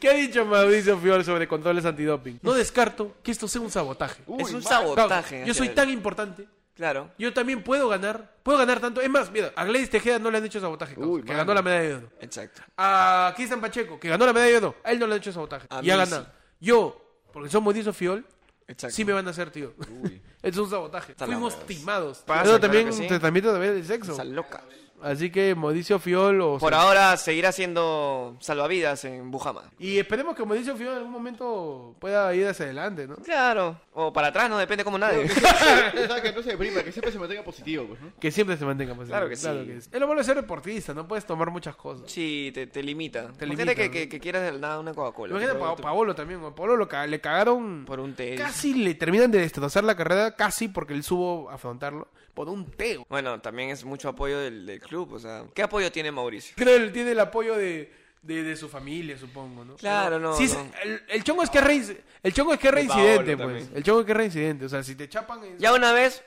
[0.00, 2.38] ¿Qué ha dicho Mauricio Fiol sobre controles antidoping?
[2.40, 4.22] No descarto que esto sea un sabotaje.
[4.26, 4.68] Uy, es un mano.
[4.68, 5.28] sabotaje.
[5.36, 6.46] Claro, yo soy tan importante.
[6.74, 7.10] Claro.
[7.18, 8.34] Yo también puedo ganar.
[8.42, 9.00] Puedo ganar tanto.
[9.00, 10.94] Es más, mira, a Gladys Tejeda no le han hecho sabotaje.
[10.94, 11.38] causa, Uy, que mano.
[11.38, 12.10] ganó la medalla de oro.
[12.20, 12.62] Exacto.
[12.76, 14.74] A Cristian Pacheco, que ganó la medalla de oro.
[14.84, 15.66] A él no le han hecho sabotaje.
[15.70, 16.24] A y ha ganado.
[16.24, 16.30] sí.
[16.60, 17.00] Yo,
[17.32, 18.26] porque soy Mauricio Fiol,
[18.66, 18.94] Exacto.
[18.96, 19.74] sí me van a hacer, tío.
[20.02, 20.20] Uy.
[20.42, 21.12] Es un sabotaje.
[21.12, 22.18] Está Fuimos timados.
[22.18, 23.06] Pasa, claro también que sí.
[23.08, 24.12] transmite a través del sexo.
[24.12, 24.62] Esa loca.
[25.02, 29.62] Así que Mauricio Fiol o Por ahora seguirá siendo salvavidas en Bujama.
[29.78, 33.16] Y esperemos que Mauricio Fiol en algún momento pueda ir hacia adelante, ¿no?
[33.16, 33.80] Claro.
[33.96, 35.24] O para atrás, no depende como nadie.
[36.22, 38.12] Que no se deprima, que siempre se mantenga positivo, pues, ¿no?
[38.18, 39.12] Que siempre se mantenga positivo.
[39.16, 39.48] Claro que sí.
[39.70, 39.88] es.
[39.92, 42.10] Es lo malo de ser deportista, no puedes tomar muchas cosas.
[42.10, 43.30] Sí, te, te limita.
[43.38, 43.92] Te Imagínate limita, que, ¿no?
[43.92, 45.30] que, que quieras de nada una Coca-Cola.
[45.32, 46.42] Imagínate a tú- Paolo también.
[46.44, 47.84] A Paolo lo ca- le cagaron.
[47.86, 48.34] Por un té.
[48.36, 52.08] Casi le terminan de destrozar la carrera, casi porque él supo afrontarlo.
[52.34, 53.06] Por un teo.
[53.08, 56.54] Bueno, también es mucho apoyo del, del club, o sea, ¿qué apoyo tiene Mauricio?
[56.56, 57.92] Creo que él tiene el apoyo de,
[58.26, 59.76] de, de su familia, supongo, ¿no?
[59.76, 60.66] Claro, no, Sí, es- no.
[60.82, 63.52] El, el chongo es que es reinc- el chongo es que es De reincidente, Paolo
[63.52, 63.62] pues.
[63.64, 63.76] también.
[63.78, 64.64] El chongo es que es reincidente.
[64.64, 65.44] O sea, si te chapan.
[65.44, 66.22] es- Ya una vez,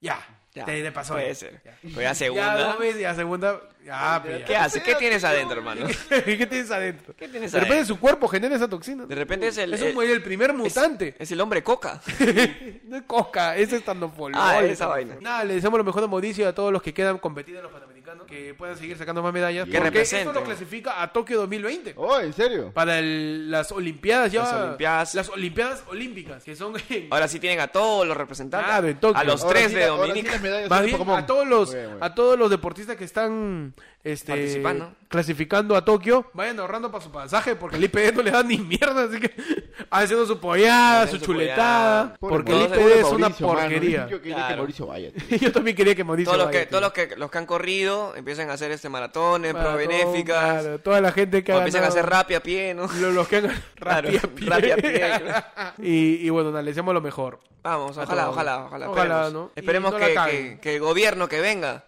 [0.00, 0.18] Ya.
[0.54, 1.14] ya, Te, te pasó.
[1.14, 1.34] puede ya.
[1.34, 1.60] ser.
[1.64, 1.78] Ya.
[1.82, 3.60] Pero ya Ya segunda, dos veces, ya segunda.
[3.84, 4.44] Ya, pues, ya.
[4.44, 4.82] ¿qué hace?
[4.82, 5.86] ¿Qué tienes adentro, hermano?
[6.08, 7.14] ¿Qué tienes adentro?
[7.16, 7.94] ¿Qué tienes De repente adentro?
[7.94, 9.06] su cuerpo genera esa toxina.
[9.06, 11.14] De repente es el, es el- un- el primer mutante.
[11.18, 12.00] es el hombre coca.
[12.84, 14.38] No es coca, es estandofolol.
[14.40, 15.16] Ah, esa vaina.
[15.20, 17.64] Nada, le deseamos lo mejor a Mauricio y a todos los que quedan competiendo en
[17.64, 17.97] los Panamericanos.
[18.26, 19.64] Que puedan seguir sacando más medallas.
[19.66, 20.28] Que porque representen.
[20.28, 21.94] esto lo clasifica a Tokio 2020.
[21.96, 22.70] Oh, ¿en serio?
[22.72, 24.42] Para el- las Olimpiadas ya.
[24.42, 25.14] Las Olimpiadas.
[25.14, 28.68] Las Olimpiadas Olímpicas, que son en- Ahora sí tienen a todos los representantes.
[28.68, 29.18] Claro, en Tokio.
[29.20, 30.32] A los Ahora tres sí de sí Dominica.
[30.68, 33.74] Más bien, a todos los a todos los deportistas que están
[34.04, 34.92] este, Participando.
[35.08, 38.56] clasificando a Tokio vayan ahorrando para su pasaje porque el IPD no le da ni
[38.58, 39.34] mierda así que
[39.90, 42.18] haciendo su pollada su su chuletada pollada.
[42.20, 43.60] Porque el IPD es pobre una Mauricio, mano.
[43.60, 44.56] porquería Yo quería que Claro.
[44.58, 45.10] Mauricio vaya.
[45.40, 47.46] yo también quería que Mauricio Todos los vaya, que, todos los que, los que han
[47.46, 50.62] corrido empiezan a hacer este maratones, pro Maratón, benéficas.
[50.62, 53.48] claro, toda la gente que ha empiezan a hacer rap a pie, los que han
[53.74, 54.48] Claro, rapia pie.
[54.48, 55.72] rapia pie, claro.
[55.78, 58.88] y, y bueno deseamos lo mejor Vamos, A ojalá, ojalá, ojalá.
[58.90, 59.26] Ojalá,
[59.56, 59.94] esperemos Esperemos
[60.30, 61.84] que- que el gobierno que venga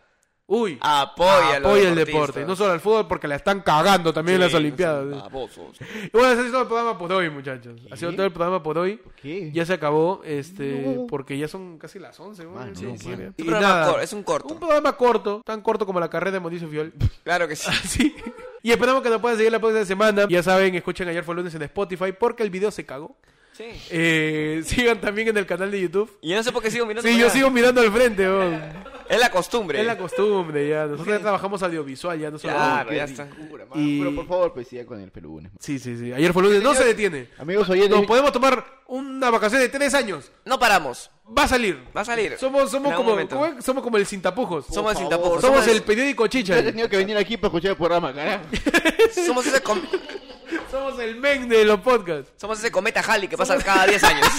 [0.52, 4.12] uy apoye, a los apoya el deporte no solo al fútbol porque la están cagando
[4.12, 5.78] también en Sí, las olimpiadas no babosos.
[5.80, 7.80] Y bueno, ese ha sido todo el programa por hoy, muchachos.
[7.90, 9.00] Ha sido todo el programa por hoy.
[9.20, 9.50] ¿Qué?
[9.52, 11.06] Ya se acabó, este, No.
[11.06, 12.44] porque ya son casi las 11.
[12.44, 12.50] ¿no?
[12.50, 13.10] Mano, Sí, no, sí,
[13.46, 14.52] nada, es un corto.
[14.52, 16.92] Un programa corto, tan corto como la carrera de Mauricio Fiol.
[17.24, 17.68] Claro que sí.
[17.70, 18.14] Así.
[18.62, 20.26] Y esperamos que nos puedan seguir la próxima semana.
[20.28, 23.16] Ya saben, escuchen ayer fue lunes en Spotify porque el video se cagó.
[23.60, 23.82] Sí.
[23.90, 26.10] Eh, sigan también en el canal de YouTube.
[26.22, 27.06] Y yo no sé por qué sigo mirando.
[27.08, 27.34] Sí, yo allá.
[27.34, 28.26] sigo mirando al frente.
[29.08, 29.80] Es la costumbre.
[29.80, 30.86] Es la costumbre ya.
[30.86, 33.28] Nosotros ya trabajamos audiovisual ya, no solo Claro, ya está.
[33.74, 35.50] Y- Pero por favor, pues sigan con el pelunes.
[35.58, 36.12] Sí, sí, sí.
[36.12, 36.62] Ayer fue lunes.
[36.62, 37.28] No se detiene.
[37.38, 40.30] Amigos oyentes, Nos podemos tomar una vacación de tres años.
[40.44, 41.10] No paramos.
[41.36, 41.78] Va a salir.
[41.96, 42.36] Va a salir.
[42.38, 43.16] Somos, somos, como,
[43.60, 44.66] somos como el sin tapujos.
[44.66, 45.40] Somos el sin tapujos.
[45.40, 46.58] Somos Somos, el periódico yo chicha.
[46.58, 48.44] he tenido que venir aquí para escuchar el programa, carajo.
[49.26, 49.80] somos ese, com-
[50.70, 52.32] Somos el men de los podcasts.
[52.36, 54.26] somos ese cometa Halley que pasa cada 10 años.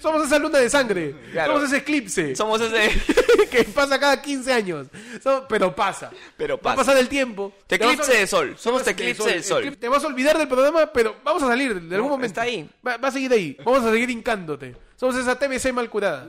[0.00, 1.14] Somos esa luna de sangre.
[1.32, 1.52] Claro.
[1.54, 2.90] Somos ese eclipse somos ese.
[3.50, 4.86] que pasa cada 15 años.
[5.46, 6.10] Pero pasa.
[6.38, 6.76] Pero Va a pasa.
[6.76, 7.52] pasar el tiempo.
[7.66, 8.54] Te vas a- eclipse de sol.
[8.58, 9.76] Somos te eclipse del sol.
[9.76, 12.26] Te vas a olvidar del programa, pero vamos a salir de algún No, momento.
[12.28, 12.66] está ahí.
[12.86, 13.58] Va, va a seguir ahí.
[13.62, 14.74] Vamos a seguir hincándote.
[14.96, 16.28] Somos esa TVC mal curada.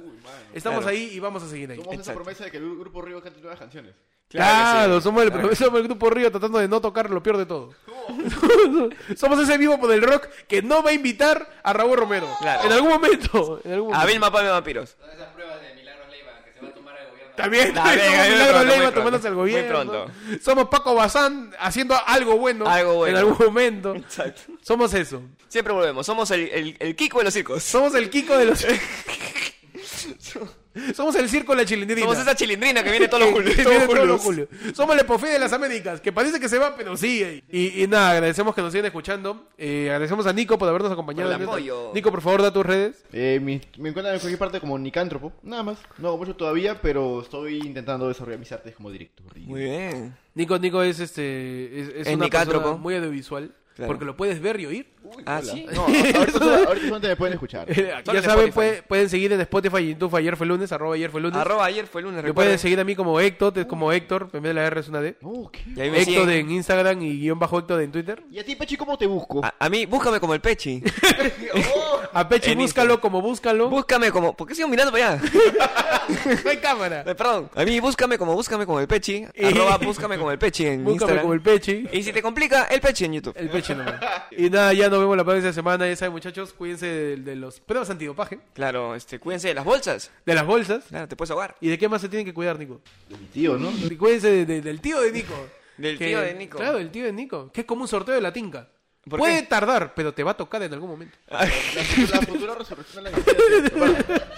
[0.53, 0.93] Estamos Claro.
[0.97, 1.77] ahí y vamos a seguir ahí.
[1.81, 3.93] Somos esa promesa de que el grupo Río cante nuevas canciones.
[4.29, 5.03] Claro, sí.
[5.03, 7.73] somos, el, somos el grupo Río tratando de no tocar lo peor de todo.
[9.15, 12.27] somos ese vivo por el rock que no va a invitar a Raúl Romero.
[12.39, 12.65] Claro.
[12.65, 13.61] En algún momento.
[13.63, 14.11] En algún A momento.
[14.13, 14.95] Vilma Palme Vampiros.
[14.95, 17.35] Todas esas pruebas de Milagros Leiva que se va a tomar el gobierno.
[17.35, 18.01] También, También,
[18.47, 19.69] somos muy Leiva muy tomándose el Muy gobierno.
[19.69, 20.11] pronto.
[20.43, 23.17] Somos Paco Bazán haciendo algo bueno, Algo bueno.
[23.17, 23.95] en algún momento.
[23.95, 24.41] Exacto.
[24.61, 25.21] Somos eso.
[25.47, 26.05] Siempre volvemos.
[26.05, 27.63] Somos el, el, el Kiko de los circos.
[27.63, 28.65] Somos el Kiko de los...
[30.93, 32.01] Somos el circo de la chilindrina.
[32.01, 33.57] Somos esa chilindrina que viene todos los julios.
[33.57, 34.21] Los julios.
[34.21, 34.49] julios.
[34.73, 37.43] Somos el epofé de las Américas, que parece que se va, pero sigue.
[37.49, 39.47] Y, y nada, agradecemos que nos sigan escuchando.
[39.57, 41.31] Eh, agradecemos a Nico por habernos acompañado.
[41.31, 41.91] Por el apoyo.
[41.93, 43.03] Nico, por favor, da tus redes.
[43.13, 45.77] Eh, mi- me encuentran en cualquier parte como Nicántropo, nada más.
[45.97, 49.25] No hago mucho todavía, pero estoy intentando desarrollar mis artes como director.
[49.37, 50.15] Muy bien.
[50.33, 52.59] Nico, Nico es este es, es Es una nicántropo.
[52.63, 53.87] persona muy audiovisual, Claro.
[53.89, 54.87] porque lo puedes ver y oír.
[55.25, 55.51] Ah, Hola.
[55.53, 55.65] sí.
[55.73, 56.39] No, ahorita, ahorita
[56.87, 57.67] solamente me pueden escuchar.
[57.67, 60.95] ya Solo en saben, puede- pueden seguir en Spotify y YouTube ayer fue lunes, arroba
[60.95, 61.37] ayer fue lunes.
[61.39, 64.41] Arroba ayer fue lunes, Me pueden seguir a mí como Héctor, es como Héctor, en
[64.41, 65.17] vez de la R es una D.
[65.23, 65.61] Oh, ¿qué?
[65.75, 66.29] Y ahí me Héctor siguen.
[66.31, 68.23] en Instagram y guion bajo Héctor en Twitter.
[68.31, 69.43] ¿Y a ti, Pechi, cómo te busco?
[69.43, 70.81] A, a mí, búscame como el Pechi.
[72.13, 72.99] A Pechi, En búscalo Instagram.
[73.01, 73.69] como búscalo.
[73.69, 74.35] Búscame como...
[74.35, 75.21] ¿Por qué sigo mirando para allá?
[76.43, 77.03] no hay cámara.
[77.05, 77.49] Eh, Perdón.
[77.55, 79.25] A mí, búscame como búscame como el Pechi.
[79.43, 81.21] Arroba búscame como el Pechi en Búscame Instagram.
[81.21, 81.87] como el Pechi.
[81.91, 83.33] Y si te complica, el Pechi en YouTube.
[83.37, 83.95] El Pechi nomás.
[84.31, 85.87] Y nada, ya nos vemos la próxima semana.
[85.87, 90.11] Ya saben, muchachos, cuídense de, de los pruebas antidopaje, Claro, este, cuídense de las bolsas.
[90.25, 90.85] de las bolsas.
[90.89, 91.55] Claro, te puedes ahogar.
[91.61, 92.81] ¿Y de qué más se tienen que cuidar, Nico?
[93.09, 93.71] De mi tío, ¿no?
[93.71, 95.33] Y Cuídense de- de- del tío de Nico.
[95.77, 96.57] Del Que- tío de Nico.
[96.57, 97.51] Claro, del tío de Nico.
[97.51, 98.69] Que es como un sorteo de la tinca.
[99.09, 99.47] ¿Por Puede qué?
[99.47, 101.17] tardar, pero te va a tocar en algún momento.
[101.29, 103.17] La, la futura resurrección de la.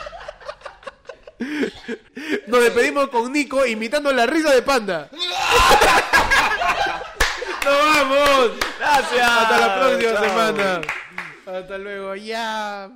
[2.48, 5.10] Nos despedimos con Nico imitando la risa de panda.
[7.68, 8.52] ¡Nos vamos!
[8.80, 9.30] Gracias.
[9.30, 10.24] Hasta la próxima Chao.
[10.24, 10.82] semana.
[11.46, 12.16] Hasta luego.
[12.16, 12.90] Ya.